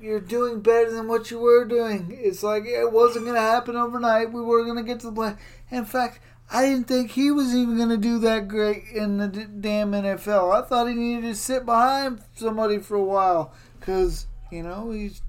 [0.00, 2.16] you're doing better than what you were doing.
[2.20, 4.32] It's like it wasn't going to happen overnight.
[4.32, 5.34] We were going to get to the play.
[5.70, 6.20] In fact,
[6.50, 9.92] I didn't think he was even going to do that great in the d- damn
[9.92, 10.52] NFL.
[10.54, 15.20] I thought he needed to sit behind somebody for a while because you know he's.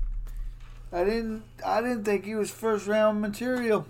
[0.93, 1.43] I didn't.
[1.65, 3.85] I didn't think he was first round material.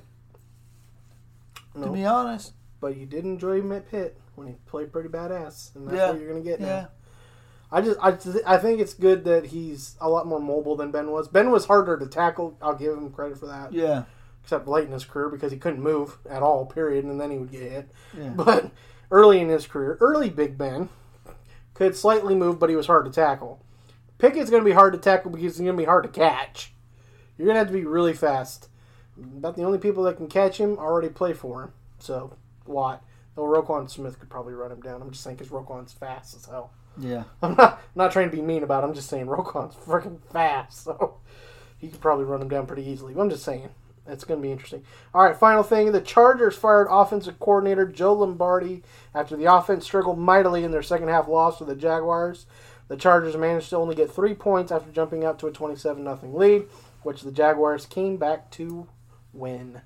[1.80, 2.54] To be honest.
[2.82, 6.12] But you did enjoy him at Pitt when he played pretty badass, and that's Yeah.
[6.12, 6.68] what you're gonna get now.
[6.68, 6.86] Yeah.
[7.72, 10.90] I just I, th- I think it's good that he's a lot more mobile than
[10.92, 11.28] Ben was.
[11.28, 12.58] Ben was harder to tackle.
[12.62, 13.72] I'll give him credit for that.
[13.72, 14.06] Yeah.
[14.50, 16.66] Except late in his career because he couldn't move at all.
[16.66, 17.92] Period, and then he would get hit.
[18.18, 18.30] Yeah.
[18.30, 18.72] But
[19.12, 20.90] early in his career, early Big Ben
[21.76, 23.64] could slightly move, but he was hard to tackle.
[24.18, 26.74] Pickett's going to be hard to tackle because he's going to be hard to catch.
[27.38, 28.70] You're going to have to be really fast.
[29.38, 31.74] About the only people that can catch him already play for him.
[32.00, 32.36] So,
[32.66, 33.04] Watt.
[33.36, 35.04] Though Roquan Smith could probably run him down.
[35.04, 36.72] I'm just saying because Roquan's fast as hell.
[36.98, 37.26] Yeah.
[37.44, 38.88] I'm not, I'm not trying to be mean about it.
[38.88, 40.86] I'm just saying Roquan's freaking fast.
[40.86, 41.20] So,
[41.78, 43.14] he could probably run him down pretty easily.
[43.14, 43.70] But I'm just saying.
[44.10, 44.84] It's going to be interesting.
[45.14, 45.92] All right, final thing.
[45.92, 48.84] The Chargers fired offensive coordinator Joe Lombardi
[49.14, 52.46] after the offense struggled mightily in their second half loss to the Jaguars.
[52.88, 56.20] The Chargers managed to only get three points after jumping out to a 27 0
[56.24, 56.64] lead,
[57.04, 58.88] which the Jaguars came back to
[59.32, 59.82] win.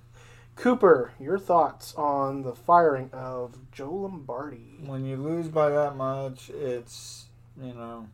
[0.55, 4.79] Cooper, your thoughts on the firing of Joe Lombardi?
[4.85, 7.25] When you lose by that much, it's
[7.61, 8.07] you know.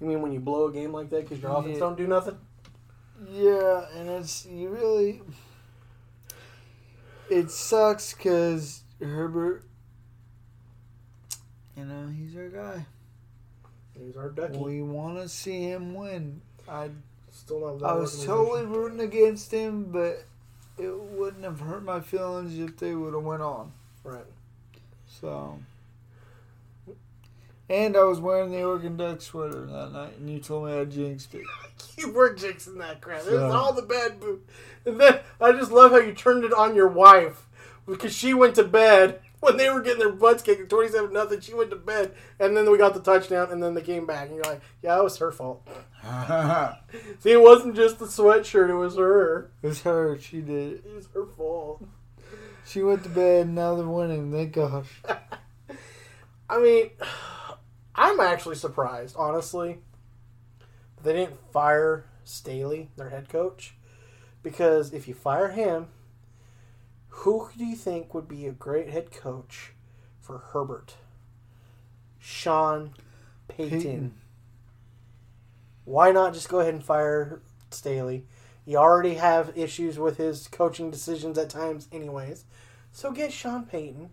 [0.00, 1.80] You mean when you blow a game like that because your offense Yeah.
[1.80, 2.36] don't do nothing?
[3.30, 5.22] Yeah, and it's you really.
[7.28, 9.64] It sucks because Herbert.
[11.76, 12.86] You know he's our guy.
[13.98, 14.56] He's our ducky.
[14.58, 16.40] We want to see him win.
[16.68, 16.90] I
[17.32, 20.24] Still not that I was totally rooting against him, but
[20.78, 23.72] it wouldn't have hurt my feelings if they would have went on.
[24.04, 24.24] right.
[25.20, 25.58] So.
[27.68, 30.84] And I was wearing the Oregon Duck sweater that night, and you told me I
[30.84, 31.44] jinxed it.
[31.98, 33.22] You were jinxing that crap.
[33.26, 34.42] It was all the bad boo.
[34.84, 37.46] And then I just love how you turned it on your wife
[37.86, 41.40] because she went to bed when they were getting their butts kicked, twenty-seven nothing.
[41.40, 44.26] She went to bed, and then we got the touchdown, and then they came back,
[44.26, 45.66] and you're like, "Yeah, it was her fault."
[47.20, 49.50] See, it wasn't just the sweatshirt; it was her.
[49.62, 50.18] It was her.
[50.18, 50.84] She did it.
[50.86, 51.82] It was her fault.
[52.66, 54.32] She went to bed, and now they're winning.
[54.32, 55.02] Thank gosh.
[56.48, 56.90] I mean,
[57.96, 59.78] I'm actually surprised, honestly,
[61.02, 63.74] they didn't fire Staley, their head coach,
[64.42, 65.88] because if you fire him,
[67.08, 69.72] who do you think would be a great head coach
[70.20, 70.94] for Herbert?
[72.18, 72.92] Sean
[73.48, 73.80] Payton.
[73.80, 74.14] Payton.
[75.84, 77.40] Why not just go ahead and fire
[77.70, 78.26] Staley?
[78.66, 82.44] You already have issues with his coaching decisions at times, anyways.
[82.92, 84.10] So get Sean Payton.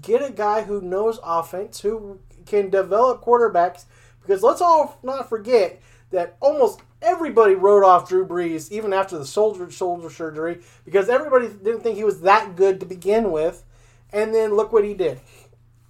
[0.00, 3.84] Get a guy who knows offense, who can develop quarterbacks.
[4.20, 5.80] Because let's all not forget
[6.10, 11.48] that almost everybody wrote off Drew Brees even after the shoulder shoulder surgery because everybody
[11.48, 13.64] didn't think he was that good to begin with.
[14.12, 15.20] And then look what he did.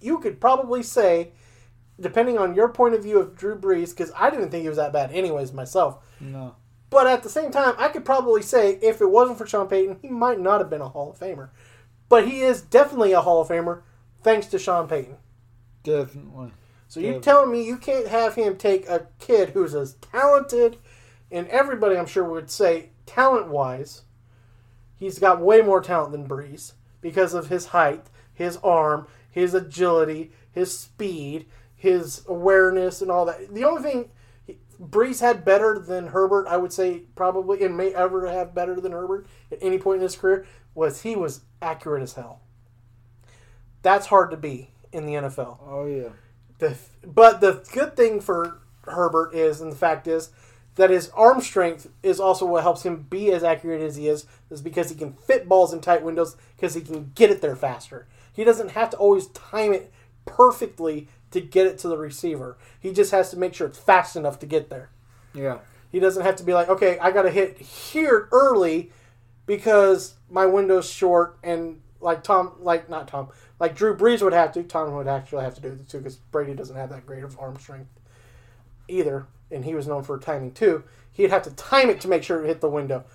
[0.01, 1.31] You could probably say
[1.99, 4.77] depending on your point of view of Drew Brees, because I didn't think he was
[4.77, 5.99] that bad, anyways, myself.
[6.19, 6.55] No.
[6.89, 9.99] But at the same time, I could probably say if it wasn't for Sean Payton,
[10.01, 11.49] he might not have been a Hall of Famer.
[12.09, 13.81] But he is definitely a Hall of Famer
[14.23, 15.17] thanks to Sean Payton.
[15.83, 16.51] Definitely.
[16.87, 20.77] So you telling me you can't have him take a kid who's as talented,
[21.31, 24.03] and everybody I'm sure would say talent wise,
[24.95, 30.31] he's got way more talent than Brees because of his height, his arm, his agility,
[30.51, 33.53] his speed, his awareness, and all that.
[33.53, 34.11] The only thing
[34.79, 38.91] Brees had better than Herbert, I would say probably, and may ever have better than
[38.91, 40.45] Herbert at any point in his career,
[40.75, 42.42] was he was accurate as hell.
[43.83, 45.59] That's hard to be in the NFL.
[45.63, 46.09] Oh yeah.
[46.57, 46.75] The,
[47.05, 50.31] but the good thing for Herbert is, and the fact is,
[50.75, 54.25] that his arm strength is also what helps him be as accurate as he is,
[54.49, 57.55] is because he can fit balls in tight windows because he can get it there
[57.55, 58.07] faster.
[58.33, 59.93] He doesn't have to always time it
[60.25, 62.57] perfectly to get it to the receiver.
[62.79, 64.89] He just has to make sure it's fast enough to get there.
[65.33, 65.59] Yeah.
[65.91, 68.91] He doesn't have to be like, okay, I got to hit here early
[69.45, 73.29] because my window's short and like Tom, like not Tom,
[73.59, 74.63] like Drew Brees would have to.
[74.63, 77.39] Tom would actually have to do it too because Brady doesn't have that great of
[77.39, 77.89] arm strength
[78.87, 80.83] either, and he was known for timing too.
[81.11, 83.05] He'd have to time it to make sure it hit the window.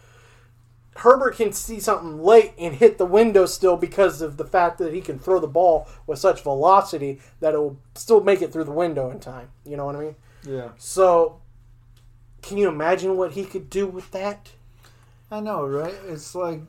[0.99, 4.93] Herbert can see something late and hit the window still because of the fact that
[4.93, 8.65] he can throw the ball with such velocity that it will still make it through
[8.65, 9.49] the window in time.
[9.65, 10.17] You know what I mean?
[10.43, 10.71] Yeah.
[10.77, 11.41] So,
[12.43, 14.51] can you imagine what he could do with that?
[15.31, 15.95] I know, right?
[16.09, 16.63] It's like.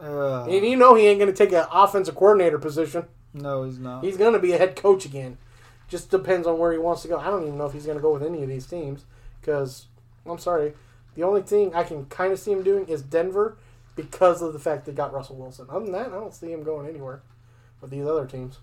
[0.00, 3.04] Uh, And you know he ain't going to take an offensive coordinator position.
[3.34, 4.04] no, he's not.
[4.04, 5.38] He's going to be a head coach again.
[5.88, 7.18] Just depends on where he wants to go.
[7.18, 9.04] I don't even know if he's going to go with any of these teams
[9.40, 9.86] because
[10.26, 10.74] I'm sorry,
[11.14, 13.56] the only thing I can kind of see him doing is Denver
[13.96, 15.66] because of the fact they got Russell Wilson.
[15.70, 17.22] Other than that, I don't see him going anywhere
[17.80, 18.58] with these other teams.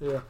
[0.00, 0.20] yeah.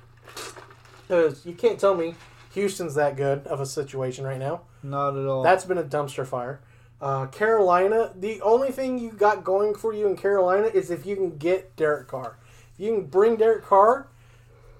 [1.06, 2.14] Because you can't tell me
[2.54, 4.62] Houston's that good of a situation right now.
[4.82, 5.42] Not at all.
[5.42, 6.60] That's been a dumpster fire.
[7.00, 11.16] Uh, Carolina, the only thing you got going for you in Carolina is if you
[11.16, 12.36] can get Derek Carr.
[12.74, 14.08] If you can bring Derek Carr,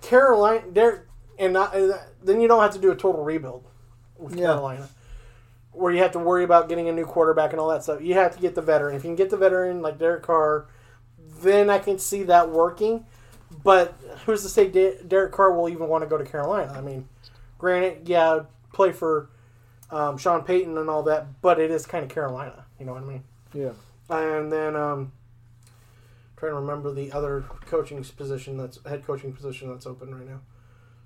[0.03, 1.03] Carolina, Derek,
[1.39, 3.65] and not, and then you don't have to do a total rebuild
[4.19, 4.49] with Yeah.
[4.49, 4.89] Carolina,
[5.73, 8.03] where you have to worry about getting a new quarterback and all that stuff.
[8.03, 8.95] You have to get the veteran.
[8.97, 10.67] If you can get the veteran like Derek Carr,
[11.41, 13.07] then I can see that working.
[13.65, 13.95] But
[14.27, 16.73] who's to say De- Derek Carr will even want to go to Carolina?
[16.77, 17.09] I mean,
[17.59, 18.41] granted, yeah,
[18.73, 19.31] play for
[19.91, 22.65] um, Sean Payton and all that, but it is kind of Carolina.
[22.79, 23.25] You know what I mean?
[23.53, 23.71] yeah.
[24.09, 25.13] And then um,
[26.37, 30.41] trying to remember the other coaching position that's head coaching position that's open right now.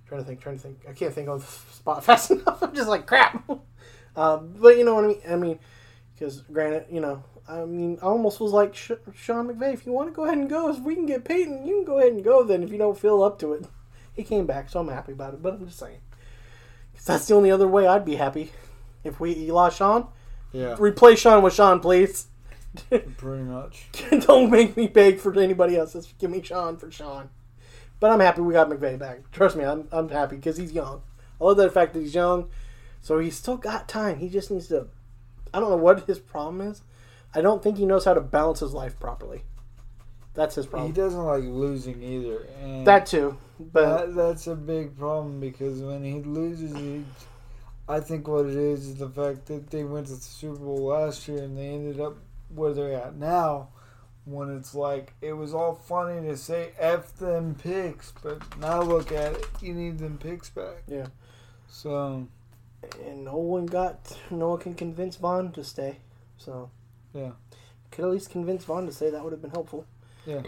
[0.06, 0.78] Trying to think, trying to think.
[0.88, 2.62] I can't think of the spot fast enough.
[2.62, 3.42] I'm just like crap.
[4.16, 5.20] um, but you know what I mean.
[5.28, 5.58] I mean,
[6.14, 9.74] because granted, you know, I mean, I almost was like Sh- Sean McVay.
[9.74, 11.84] If you want to go ahead and go, if we can get Payton, you can
[11.84, 12.42] go ahead and go.
[12.42, 13.66] Then if you don't feel up to it,
[14.14, 15.42] he came back, so I'm happy about it.
[15.42, 15.98] But I'm just saying,
[16.94, 18.52] 'Cause that's the only other way I'd be happy
[19.04, 20.08] if we lost Sean.
[20.52, 20.76] Yeah.
[20.78, 22.26] Replace Sean with Sean, please.
[22.90, 23.86] Pretty much.
[24.26, 25.92] Don't make me beg for anybody else.
[25.92, 27.28] Just give me Sean for Sean.
[28.00, 29.30] But I'm happy we got McVay back.
[29.30, 31.02] Trust me, I'm, I'm happy because he's young.
[31.40, 32.48] I love the fact that he's young,
[33.00, 34.18] so he's still got time.
[34.18, 34.88] He just needs to.
[35.52, 36.82] I don't know what his problem is.
[37.34, 39.42] I don't think he knows how to balance his life properly.
[40.34, 40.90] That's his problem.
[40.90, 42.46] He doesn't like losing either.
[42.62, 47.04] And That too, but that, that's a big problem because when he loses, he,
[47.88, 50.86] I think what it is is the fact that they went to the Super Bowl
[50.86, 52.16] last year and they ended up
[52.54, 53.68] where they're at now.
[54.24, 59.12] When it's like it was all funny to say "f them picks," but now look
[59.12, 60.82] at it, you need them picks back.
[60.86, 61.08] yeah.
[61.68, 62.26] So
[63.06, 64.16] And no one got.
[64.30, 65.98] No one can convince Von to stay.
[66.38, 66.70] So
[67.12, 67.32] yeah,
[67.90, 69.10] could at least convince Von to stay.
[69.10, 69.86] That would have been helpful.
[70.24, 70.40] yeah,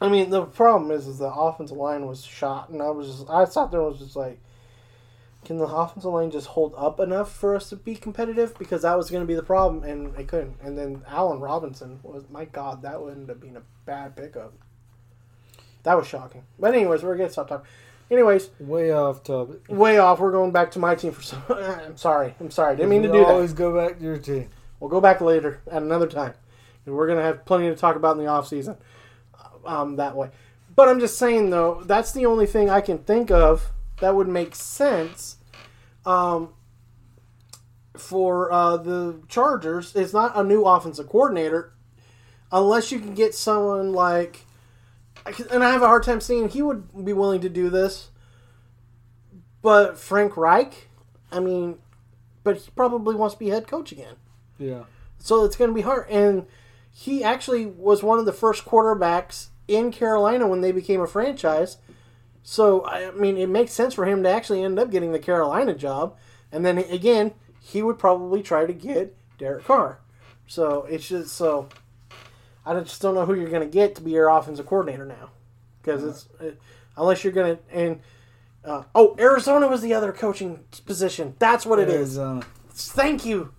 [0.00, 3.30] I mean, the problem is, is the offensive line was shot, and I was just,
[3.30, 4.40] I thought there was just like,
[5.44, 8.56] can the offensive line just hold up enough for us to be competitive?
[8.58, 10.56] Because that was going to be the problem, and it couldn't.
[10.62, 14.54] And then Allen Robinson was, my God, that would end up being a bad pickup.
[15.82, 16.44] That was shocking.
[16.58, 17.66] But anyways, we're gonna stop talking.
[18.10, 19.62] Anyways, way off topic.
[19.68, 20.20] way off.
[20.20, 21.42] We're going back to my team for some.
[21.48, 22.34] I'm sorry.
[22.38, 22.76] I'm sorry.
[22.76, 23.28] Didn't mean to do that.
[23.28, 24.48] Always go back to your team.
[24.78, 26.34] We'll go back later at another time.
[26.84, 28.76] And we're going to have plenty to talk about in the off season
[29.64, 30.30] um, that way.
[30.74, 33.70] But I'm just saying, though, that's the only thing I can think of
[34.02, 35.36] that would make sense
[36.04, 36.50] um,
[37.96, 39.94] for uh, the Chargers.
[39.94, 41.72] It's not a new offensive coordinator
[42.50, 44.44] unless you can get someone like.
[45.50, 48.10] And I have a hard time seeing he would be willing to do this.
[49.62, 50.88] But Frank Reich,
[51.30, 51.78] I mean,
[52.42, 54.16] but he probably wants to be head coach again.
[54.58, 54.84] Yeah,
[55.18, 56.08] So it's going to be hard.
[56.10, 56.46] And
[56.90, 61.76] he actually was one of the first quarterbacks in Carolina when they became a franchise
[62.42, 65.74] So I mean, it makes sense for him to actually end up getting the Carolina
[65.74, 66.16] job,
[66.50, 69.98] and then again, he would probably try to get Derek Carr.
[70.46, 71.68] So it's just so
[72.66, 75.30] I just don't know who you're going to get to be your offensive coordinator now,
[75.80, 76.60] because it's it,
[76.96, 78.00] unless you're going to and
[78.64, 81.34] uh, oh Arizona was the other coaching position.
[81.38, 82.18] That's what it is.
[82.18, 82.42] Arizona.
[82.70, 83.52] Thank you.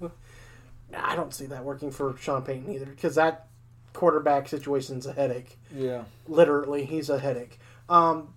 [0.96, 3.48] I don't see that working for Sean Payton either, because that
[3.94, 6.04] quarterback situation's a headache Yeah.
[6.28, 7.60] literally he's a headache
[7.90, 8.34] um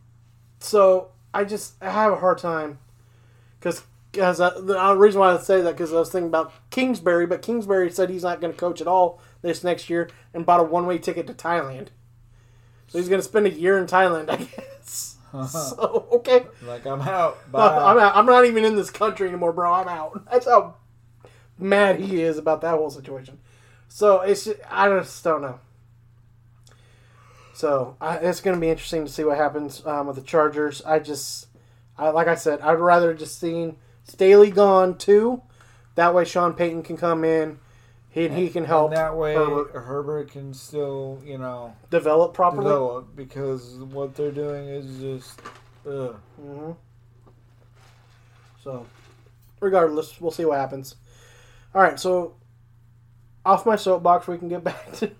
[0.59, 2.79] so i just i have a hard time.
[3.59, 3.83] Because
[4.13, 7.43] because the uh, reason why i say that because i was thinking about kingsbury but
[7.43, 10.65] kingsbury said he's not going to coach at all this next year and bought a
[10.65, 11.89] one-way ticket to thailand.
[12.89, 15.17] So he's going to spend a year in thailand i guess.
[15.51, 16.47] So okay.
[16.63, 17.51] Like I'm out.
[17.53, 17.77] Bye.
[17.77, 18.17] I'm, out.
[18.17, 19.73] I'm not even in this country anymore bro.
[19.73, 20.25] I'm out.
[20.31, 20.77] That's how
[21.59, 23.39] mad he is about that whole situation.
[23.89, 25.61] So it's just, i just don't know
[27.57, 30.83] so I, it's going to be interesting to see what happens um, with the Chargers.
[30.83, 31.47] I just,
[31.97, 35.41] I, like I said, I'd rather just seen Staley gone too.
[35.95, 37.59] That way, Sean Payton can come in.
[38.11, 40.31] He he can help And that way, Herbert Herbert.
[40.31, 42.65] can still, you know, develop properly.
[42.65, 45.41] develop because what they're doing is just.
[45.89, 46.17] Ugh.
[46.41, 46.73] hmm
[48.63, 48.87] So,
[49.61, 50.97] regardless, we'll see what happens.
[51.75, 52.35] All right, so
[53.45, 55.11] off my soapbox, we can get back to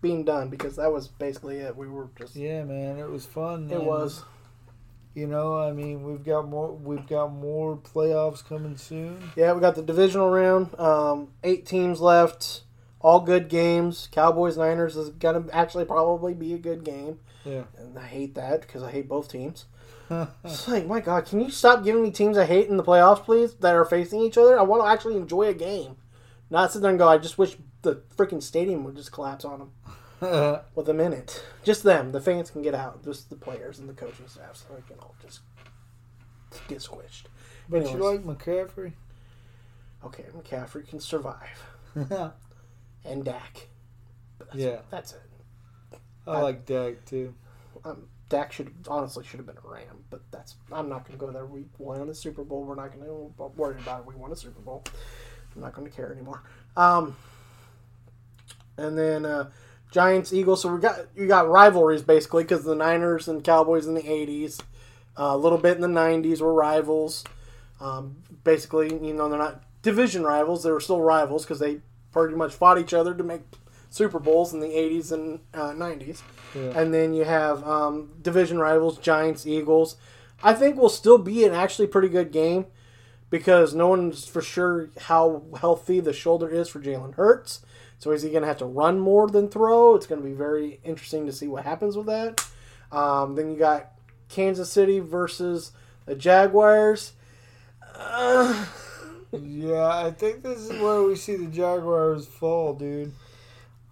[0.00, 1.76] being done because that was basically it.
[1.76, 3.70] We were just Yeah, man, it was fun.
[3.70, 4.22] it was
[5.14, 6.72] You know, I mean, we've got more.
[6.72, 9.30] We've got more playoffs coming soon.
[9.36, 10.78] Yeah, we got the divisional round.
[10.78, 12.62] Um, eight teams left.
[13.00, 14.08] All good games.
[14.12, 17.62] Cowboys Niners is gonna actually probably be a good game, Yeah.
[17.76, 19.66] and I hate that because I hate both teams.
[20.44, 23.22] it's like, my God, can you stop giving me teams I hate in the playoffs,
[23.24, 23.54] please?
[23.54, 24.58] That are facing each other.
[24.58, 25.96] I want to actually enjoy a game,
[26.50, 27.08] not sit there and go.
[27.08, 27.56] I just wish
[27.88, 29.58] the freaking stadium would just collapse on
[30.20, 31.42] them with a minute.
[31.64, 32.12] Just them.
[32.12, 33.04] The fans can get out.
[33.04, 35.40] Just the players and the coaching staff, so they can all just
[36.68, 37.24] get squished.
[37.68, 38.92] but you like McCaffrey?
[40.04, 41.64] Okay, McCaffrey can survive.
[43.04, 43.68] and Dak.
[44.38, 44.80] That's, Yeah.
[44.90, 45.98] that's it.
[46.26, 47.34] I like Dak too.
[47.84, 51.24] Um, Dak should honestly should have been a Ram, but that's I'm not going to
[51.26, 51.46] go there.
[51.46, 52.64] We won a Super Bowl.
[52.64, 54.06] We're not going to worry about it.
[54.06, 54.84] We won a Super Bowl.
[55.54, 56.42] I'm not going to care anymore.
[56.76, 57.16] Um,
[58.78, 59.50] and then uh,
[59.90, 60.62] Giants, Eagles.
[60.62, 64.60] So we got you got rivalries basically because the Niners and Cowboys in the '80s,
[65.18, 67.24] uh, a little bit in the '90s were rivals.
[67.80, 70.62] Um, basically, you know, they're not division rivals.
[70.62, 71.80] They were still rivals because they
[72.12, 73.42] pretty much fought each other to make
[73.90, 76.22] Super Bowls in the '80s and uh, '90s.
[76.54, 76.80] Yeah.
[76.80, 79.96] And then you have um, division rivals, Giants, Eagles.
[80.42, 82.66] I think will still be an actually pretty good game
[83.30, 87.60] because no one's for sure how healthy the shoulder is for Jalen Hurts.
[87.98, 89.94] So is he going to have to run more than throw?
[89.94, 92.44] It's going to be very interesting to see what happens with that.
[92.92, 93.92] Um, then you got
[94.28, 95.72] Kansas City versus
[96.06, 97.12] the Jaguars.
[97.94, 98.66] Uh,
[99.32, 103.12] Yeah, I think this is where we see the Jaguars fall, dude.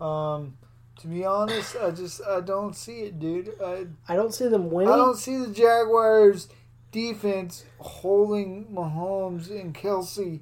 [0.00, 0.56] Um,
[1.00, 3.52] to be honest, I just I don't see it, dude.
[3.62, 4.92] I I don't see them winning.
[4.92, 6.48] I don't see the Jaguars
[6.90, 10.40] defense holding Mahomes and Kelsey.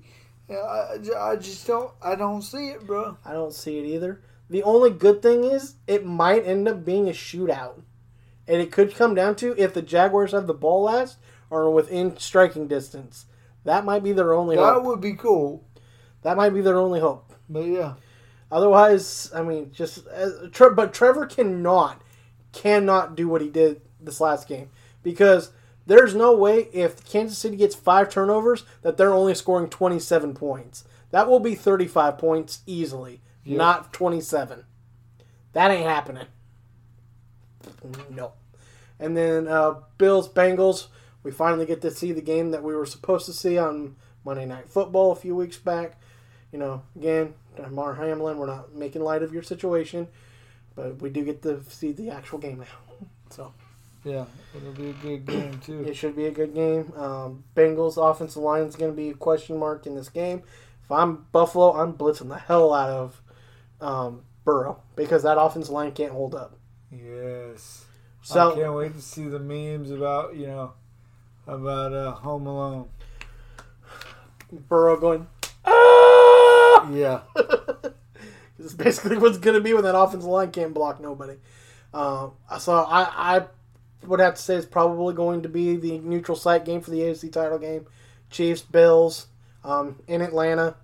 [0.49, 3.17] Yeah, I, I just don't I don't see it, bro.
[3.25, 4.21] I don't see it either.
[4.51, 7.83] The only good thing is it might end up being a shootout.
[8.47, 11.17] And it could come down to if the Jaguars have the ball last
[11.49, 13.25] or within striking distance.
[13.65, 14.85] That might be their only That hope.
[14.85, 15.65] would be cool.
[16.23, 17.33] That might be their only hope.
[17.49, 17.95] But yeah,
[18.53, 22.03] Otherwise, I mean, just uh, Tre- but Trevor cannot
[22.53, 24.69] cannot do what he did this last game
[25.03, 25.51] because
[25.87, 30.85] there's no way if Kansas City gets five turnovers that they're only scoring 27 points.
[31.11, 34.65] That will be 35 points easily, not 27.
[35.53, 36.27] That ain't happening.
[38.11, 38.33] No.
[38.99, 40.89] And then uh, Bills Bengals.
[41.23, 44.45] We finally get to see the game that we were supposed to see on Monday
[44.45, 45.99] Night Football a few weeks back.
[46.53, 47.35] You know, again,
[47.71, 48.37] Mar Hamlin.
[48.37, 50.09] We're not making light of your situation,
[50.75, 53.07] but we do get to see the actual game now.
[53.31, 53.53] So
[54.05, 54.25] yeah,
[54.57, 55.85] it'll be a good game too.
[55.85, 56.93] it should be a good game.
[56.97, 60.43] Um, Bengals offensive line is going to be a question mark in this game.
[60.85, 63.23] If I'm Buffalo, I'm blitzing the hell out of
[63.81, 66.59] um, Burrow because that offensive line can't hold up.
[66.91, 67.87] Yes.
[68.23, 70.73] So I can't wait to see the memes about you know
[71.47, 72.89] about uh, Home Alone.
[74.69, 75.27] Burrow going,
[75.65, 76.91] ah!
[76.93, 77.23] Yeah,
[78.59, 81.37] This is basically what's going to be when that offensive line can't block nobody.
[81.93, 83.47] Um, so I, I
[84.03, 87.01] would have to say it's probably going to be the neutral site game for the
[87.01, 87.87] AFC title game.
[88.31, 89.27] Chiefs, Bills
[89.63, 90.77] um, in Atlanta.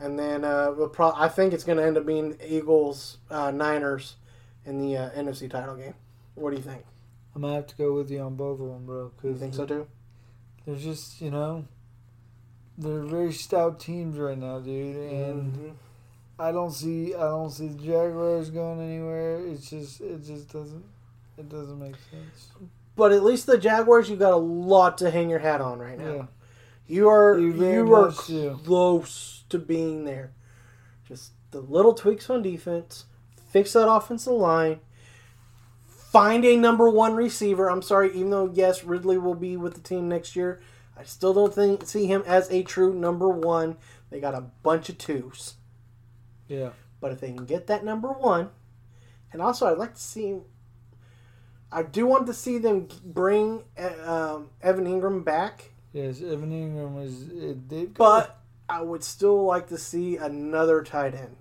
[0.00, 3.50] And then uh, we'll pro- I think it's going to end up being Eagles, uh,
[3.50, 4.16] Niners
[4.64, 5.94] in the uh, NFC title game.
[6.34, 6.84] What do you think?
[7.34, 9.12] I'm gonna have to go with you on both of them, bro.
[9.22, 9.86] You Cause think so too?
[10.66, 11.64] They're just, you know,
[12.76, 14.96] they're very stout teams right now, dude.
[14.96, 15.72] And Mhm.
[16.38, 19.40] I don't see, I don't see the Jaguars going anywhere.
[19.46, 20.84] It's just, it just doesn't,
[21.38, 22.48] it doesn't make sense.
[22.96, 26.14] But at least the Jaguars—you've got a lot to hang your hat on right now.
[26.14, 26.26] Yeah,
[26.88, 28.10] You are You you are
[28.64, 30.32] close to being there.
[31.06, 33.06] Just the little tweaks on defense,
[33.50, 34.80] fix that offensive line,
[35.86, 37.70] find a number one receiver.
[37.70, 40.60] I'm sorry, even though yes, Ridley will be with the team next year,
[40.96, 43.76] I still don't think see him as a true number one.
[44.10, 45.54] They got a bunch of twos,
[46.48, 46.70] yeah,
[47.00, 48.50] but if they can get that number one,
[49.32, 50.38] and also I'd like to see.
[51.70, 55.72] I do want to see them bring uh, um, Evan Engram back.
[55.92, 56.20] yes.
[56.22, 58.38] Evan Engram was, it did, But
[58.68, 61.36] I would still like to see another tight end,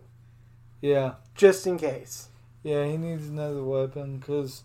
[0.82, 2.28] yeah, just in case.
[2.63, 2.86] yeah.
[2.86, 4.63] He needs another weapon because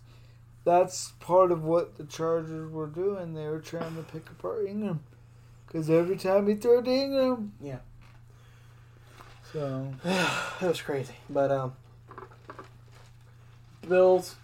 [0.65, 3.33] that's part of what the Chargers were doing.
[3.33, 4.99] They were trying to pick apart Engram
[5.67, 7.79] because every time he threw to Engram, Yeah.
[9.51, 11.15] so That was crazy.
[11.29, 11.73] But um,
[13.87, 14.35] Bills,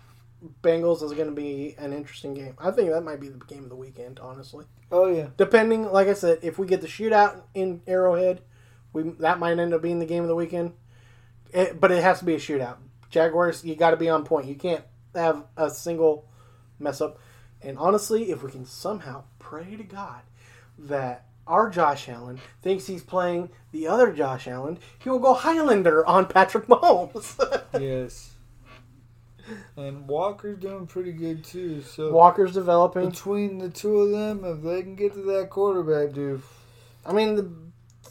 [0.63, 2.55] Bengals is going to be an interesting game.
[2.57, 4.65] I think that might be the game of the weekend, honestly.
[4.91, 8.41] oh yeah, Depending, like I said, if we get the shootout in Arrowhead,
[8.93, 10.73] we that might end up being the game of the weekend.
[11.51, 12.77] It, but it has to be a shootout.
[13.09, 14.47] Jaguars, you got to be on point.
[14.47, 14.83] You can't
[15.15, 16.27] have a single
[16.77, 17.19] mess up.
[17.61, 20.21] And honestly, if we can somehow pray to God
[20.77, 26.05] that our Josh Allen thinks he's playing the other Josh Allen, he will go Highlander
[26.05, 27.35] on Patrick Mahomes.
[27.79, 28.35] yes.
[29.77, 31.81] And Walker's doing pretty good too.
[31.81, 33.09] So Walker's developing.
[33.09, 36.41] between the two of them, if they can get to that quarterback, dude.
[37.05, 37.49] I mean, the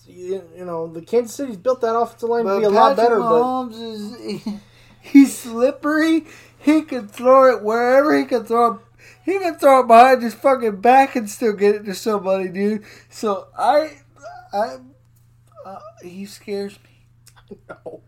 [0.06, 3.08] you, you know the Kansas City's built that offensive line to be a lot Patrick
[3.08, 4.58] better, but Mahomes is he,
[5.00, 6.24] he's slippery.
[6.58, 8.74] He can throw it wherever he can throw.
[8.74, 8.80] it.
[9.24, 12.84] He can throw it behind his fucking back and still get it to somebody, dude.
[13.10, 13.98] So I,
[14.52, 14.78] I,
[15.64, 17.58] uh, he scares me.
[17.68, 18.02] No.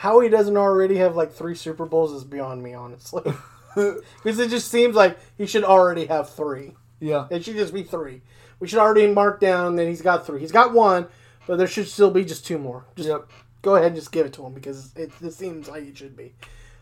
[0.00, 3.22] How he doesn't already have like three Super Bowls is beyond me, honestly.
[3.76, 6.74] Because it just seems like he should already have three.
[6.98, 8.20] Yeah, It should just be three.
[8.58, 10.40] We should already mark down that he's got three.
[10.40, 11.06] He's got one,
[11.46, 12.84] but there should still be just two more.
[12.96, 13.30] Just yep.
[13.62, 16.16] go ahead and just give it to him because it, it seems like it should
[16.16, 16.34] be.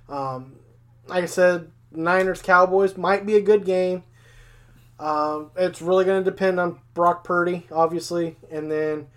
[0.08, 0.56] Um,
[1.08, 4.04] like I said, Niners Cowboys might be a good game.
[4.98, 9.08] Um, it's really going to depend on Brock Purdy, obviously, and then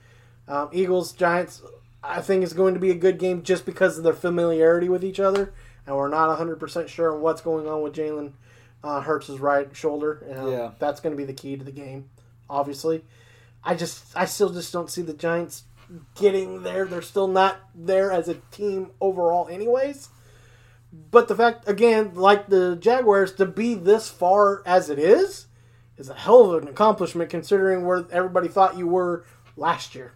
[0.49, 1.61] um, Eagles Giants.
[2.03, 5.03] I think it's going to be a good game just because of their familiarity with
[5.03, 5.53] each other,
[5.85, 8.33] and we're not 100% sure on what's going on with Jalen
[8.83, 10.25] uh, Hurts' right shoulder.
[10.35, 10.71] Um, Yeah.
[10.79, 12.09] that's going to be the key to the game,
[12.49, 13.03] obviously.
[13.63, 15.63] I just, I still just don't see the Giants
[16.15, 16.85] getting there.
[16.85, 20.09] They're still not there as a team overall, anyways.
[21.11, 25.45] But the fact, again, like the Jaguars, to be this far as it is,
[25.97, 29.23] is a hell of an accomplishment considering where everybody thought you were
[29.55, 30.13] last year.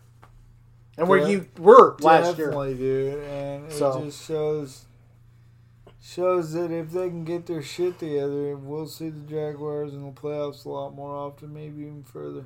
[0.98, 2.48] And where you were last year.
[2.48, 3.24] Definitely, dude.
[3.24, 4.86] And it So- just shows
[6.00, 10.12] shows that if they can get their shit together, we'll see the Jaguars in the
[10.12, 12.46] playoffs a lot more often, maybe even further.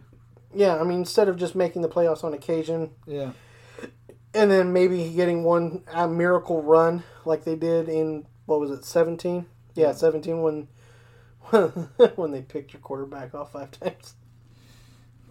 [0.53, 3.33] Yeah, I mean, instead of just making the playoffs on occasion Yeah.
[4.33, 8.85] and then maybe getting one a miracle run like they did in, what was it,
[8.85, 9.45] 17?
[9.75, 10.67] Yeah, 17 when.
[12.15, 14.13] when they picked your quarterback off five times.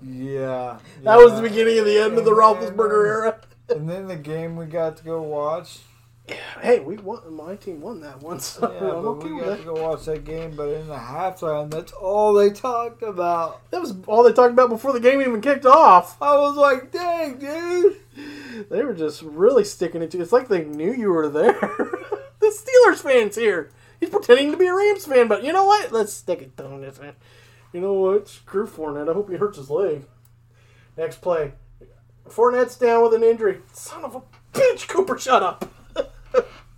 [0.02, 0.78] Yeah.
[1.02, 3.40] That was the beginning of the end of the And Roethlisberger era.
[3.68, 5.80] And then the game we got to go watch.
[6.26, 7.32] Yeah, Hey, we won.
[7.32, 10.24] My team won that one, so Yeah, but okay we got to go watch that
[10.24, 10.54] game.
[10.54, 13.70] But in the halftime, that's all they talked about.
[13.70, 16.20] That was all they talked about before the game even kicked off.
[16.20, 17.96] I was like, dang, dude.
[18.70, 20.20] They were just really sticking it to.
[20.20, 21.58] It's like they knew you were there.
[22.40, 23.70] the Steelers fans here.
[24.00, 25.92] He's pretending to be a Rams fan, but you know what?
[25.92, 27.14] Let's stick it to him.
[27.72, 28.28] You know what?
[28.28, 29.10] Screw Fournette.
[29.10, 30.04] I hope he hurts his leg.
[30.96, 31.52] Next play.
[32.28, 33.60] Fournette's down with an injury.
[33.72, 35.70] Son of a bitch, Cooper, shut up.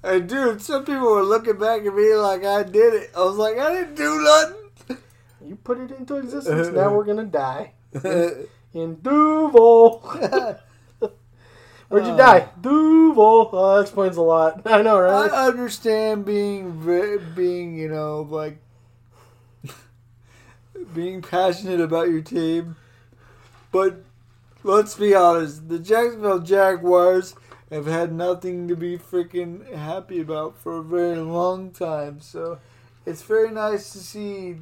[0.03, 3.11] Hey, dude, some people were looking back at me like I did it.
[3.15, 4.97] I was like, I didn't do nothing.
[5.45, 6.69] You put it into existence.
[6.75, 7.73] now we're gonna die
[8.73, 9.99] in Duval.
[11.89, 12.39] Where'd you die?
[12.39, 12.49] Uh.
[12.63, 13.51] Duval.
[13.53, 14.63] Oh, that explains a lot.
[14.65, 15.31] I know, right?
[15.31, 16.81] I understand being
[17.35, 18.59] being you know like
[20.95, 22.77] being passionate about your team,
[23.73, 24.03] but
[24.63, 27.35] let's be honest, the Jacksonville Jaguars
[27.71, 32.21] have had nothing to be freaking happy about for a very long time.
[32.21, 32.59] So
[33.07, 34.57] it's very nice to see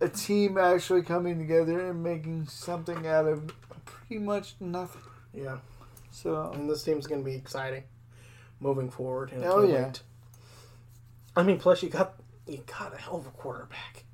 [0.00, 3.50] a team actually coming together and making something out of
[3.84, 5.02] pretty much nothing.
[5.32, 5.58] yeah.
[6.10, 7.84] So um, And this team's gonna be exciting
[8.60, 9.32] moving forward.
[9.32, 9.92] And Oh, yeah.
[11.36, 12.14] I mean, plus you got
[12.46, 14.04] you got a hell of a quarterback.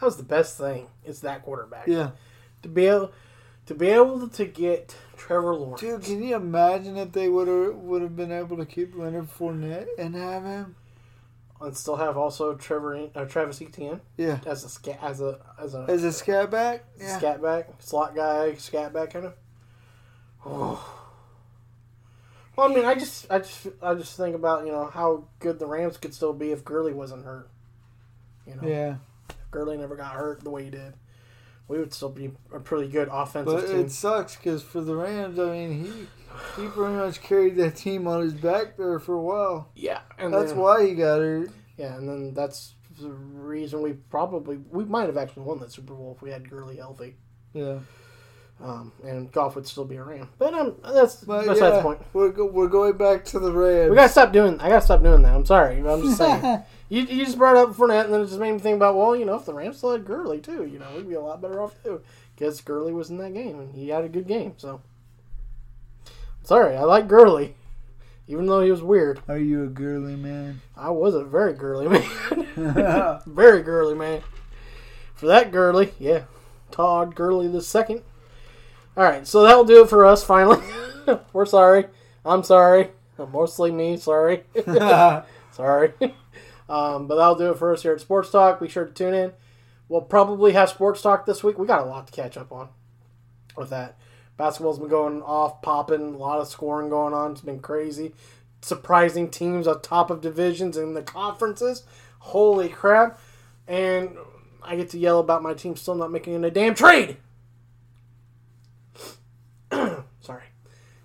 [0.00, 0.88] That was the best thing.
[1.04, 1.86] It's that quarterback.
[1.86, 2.10] Yeah.
[2.62, 3.12] To be able
[3.66, 5.80] to be able to get Trevor Lawrence.
[5.80, 9.28] Dude, can you imagine if they would have would have been able to keep Leonard
[9.30, 10.76] Fournette and have him?
[11.60, 14.40] and still have also Trevor uh, Travis Etienne Yeah.
[14.44, 16.84] as a scat as a as a As a scat back?
[17.00, 17.16] Yeah.
[17.16, 19.34] scat back slot guy scat back kind of.
[20.44, 21.00] Oh.
[22.56, 25.58] Well, I mean, I just, I just, I just think about you know how good
[25.58, 27.48] the Rams could still be if Gurley wasn't hurt.
[28.46, 28.96] You know, Yeah.
[29.54, 30.94] Gurley never got hurt the way he did,
[31.68, 33.80] we would still be a pretty good offensive But team.
[33.80, 35.90] it sucks because for the Rams, I mean, he
[36.60, 39.70] he pretty much carried that team on his back there for a while.
[39.74, 41.50] yeah, and That's then, why he got hurt.
[41.78, 45.94] Yeah, and then that's the reason we probably we might have actually won that Super
[45.94, 47.16] Bowl if we had Gurley healthy.
[47.52, 47.78] Yeah.
[48.64, 50.30] Um, and Goff would still be a Ram.
[50.38, 52.00] But um, that's But besides yeah, the point.
[52.14, 53.90] We're, go, we're going back to the Rams.
[53.90, 54.58] We gotta stop doing.
[54.58, 55.34] I gotta stop doing that.
[55.34, 55.86] I'm sorry.
[55.86, 56.62] I'm just saying.
[56.88, 59.14] you, you just brought up Fournette, and then it just made me think about well,
[59.14, 61.42] you know, if the Rams still had Gurley too, you know, we'd be a lot
[61.42, 62.00] better off too.
[62.34, 64.54] Because Gurley was in that game, and he had a good game.
[64.56, 64.80] So,
[66.42, 67.56] sorry, I like Gurley,
[68.26, 69.20] even though he was weird.
[69.28, 70.62] Are you a girly man?
[70.74, 74.22] I was a very girly man, very girly man.
[75.14, 76.22] For that girly, yeah,
[76.70, 78.00] Todd Gurley the second.
[78.96, 80.22] All right, so that'll do it for us.
[80.22, 80.62] Finally,
[81.32, 81.86] we're sorry.
[82.24, 82.90] I'm sorry.
[83.18, 83.96] Mostly me.
[83.96, 84.44] Sorry.
[85.52, 85.92] sorry.
[86.68, 88.60] Um, but that'll do it for us here at Sports Talk.
[88.60, 89.32] Be sure to tune in.
[89.88, 91.58] We'll probably have Sports Talk this week.
[91.58, 92.68] We got a lot to catch up on
[93.56, 93.98] with that.
[94.36, 96.14] Basketball's been going off, popping.
[96.14, 97.32] A lot of scoring going on.
[97.32, 98.14] It's been crazy.
[98.62, 101.82] Surprising teams on top of divisions in the conferences.
[102.20, 103.20] Holy crap!
[103.68, 104.16] And
[104.62, 107.18] I get to yell about my team still not making a damn trade.
[110.20, 110.44] Sorry.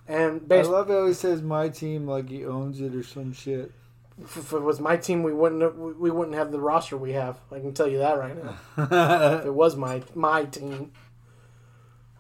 [0.09, 3.31] And I basically, love how he says my team like he owns it or some
[3.31, 3.71] shit.
[4.21, 7.37] if it was my team, we wouldn't have, we wouldn't have the roster we have.
[7.51, 8.57] I can tell you that right now.
[9.39, 10.91] if it was my my team,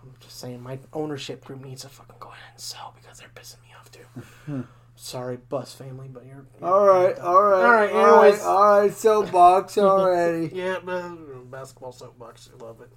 [0.03, 3.31] I'm just saying my ownership group needs to fucking go ahead and sell because they're
[3.33, 4.67] pissing me off too.
[5.01, 8.43] Sorry, Buss family, but you're, you're All right, all right, All right, all right, anyways.
[8.43, 8.93] all right.
[8.93, 10.51] Soapbox already.
[10.53, 11.15] Yeah, but uh,
[11.49, 12.89] basketball soapbox, I love it.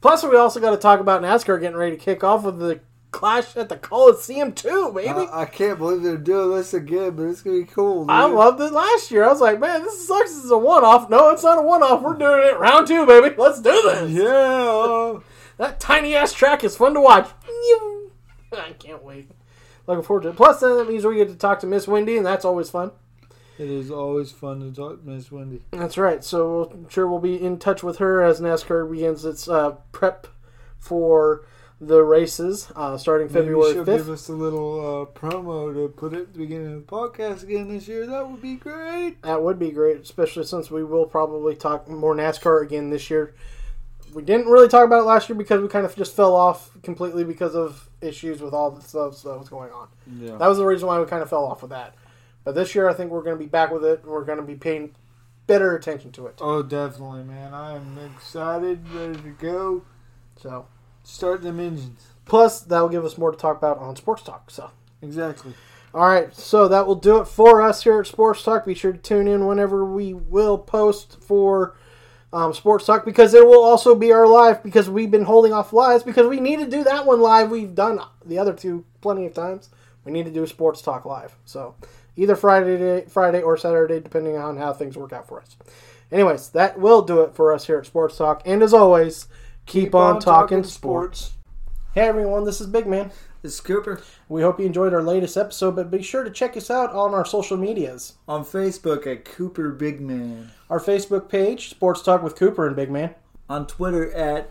[0.00, 2.78] Plus, we also got to talk about NASCAR getting ready to kick off with the
[3.10, 5.08] clash at the Coliseum too, baby.
[5.08, 8.02] I, I can't believe they're doing this again, but it's gonna be cool.
[8.02, 8.10] Dude.
[8.10, 9.24] I loved it last year.
[9.24, 10.34] I was like, man, this sucks.
[10.34, 11.08] This is a one-off.
[11.08, 12.02] No, it's not a one-off.
[12.02, 13.34] We're doing it round two, baby.
[13.36, 14.10] Let's do this.
[14.10, 15.20] Yeah.
[15.56, 17.28] That tiny ass track is fun to watch.
[18.52, 19.30] I can't wait.
[19.86, 20.36] Looking forward to it.
[20.36, 22.92] Plus, then that means we get to talk to Miss Wendy, and that's always fun.
[23.58, 25.62] It is always fun to talk to Miss Wendy.
[25.72, 26.22] That's right.
[26.22, 30.28] So I'm sure we'll be in touch with her as NASCAR begins its uh, prep
[30.78, 31.44] for
[31.80, 36.12] the races uh, starting Maybe February she'll give us a little uh, promo to put
[36.12, 38.06] at the beginning of the podcast again this year.
[38.06, 39.22] That would be great.
[39.22, 43.34] That would be great, especially since we will probably talk more NASCAR again this year.
[44.12, 46.70] We didn't really talk about it last year because we kind of just fell off
[46.82, 49.88] completely because of issues with all the stuff that was going on.
[50.18, 50.36] Yeah.
[50.36, 51.94] That was the reason why we kind of fell off with that.
[52.42, 54.04] But this year, I think we're going to be back with it.
[54.04, 54.94] We're going to be paying
[55.46, 56.38] better attention to it.
[56.40, 57.52] Oh, definitely, man.
[57.52, 59.82] I am excited, ready to go.
[60.36, 60.66] So,
[61.08, 62.06] Start them engines.
[62.26, 64.50] plus that will give us more to talk about on Sports Talk.
[64.50, 64.70] So,
[65.02, 65.54] Exactly.
[65.94, 66.34] all right.
[66.34, 68.66] So that will do it for us here at Sports Talk.
[68.66, 71.74] Be sure to tune in whenever we will post for
[72.32, 75.72] um, Sports Talk because it will also be our live because we've been holding off
[75.72, 77.50] lives because we need to do that one live.
[77.50, 79.70] We've done the other two plenty of times.
[80.04, 81.36] We need to do Sports Talk live.
[81.46, 81.74] So
[82.16, 85.56] either Friday, Friday or Saturday, depending on how things work out for us.
[86.12, 88.42] Anyways, that will do it for us here at Sports Talk.
[88.44, 89.26] And as always,
[89.68, 91.34] keep, on, talking, sports.
[91.92, 93.10] Hey everyone, this is Big Man.
[93.42, 96.56] This is Cooper We hope you enjoyed our latest episode, but be sure to check
[96.56, 98.14] us out on our social medias.
[98.26, 100.50] on Facebook at Cooper Big Man.
[100.70, 103.14] Our Facebook page, Sports Talk with Cooper and Big Man.
[103.50, 104.50] On Twitter at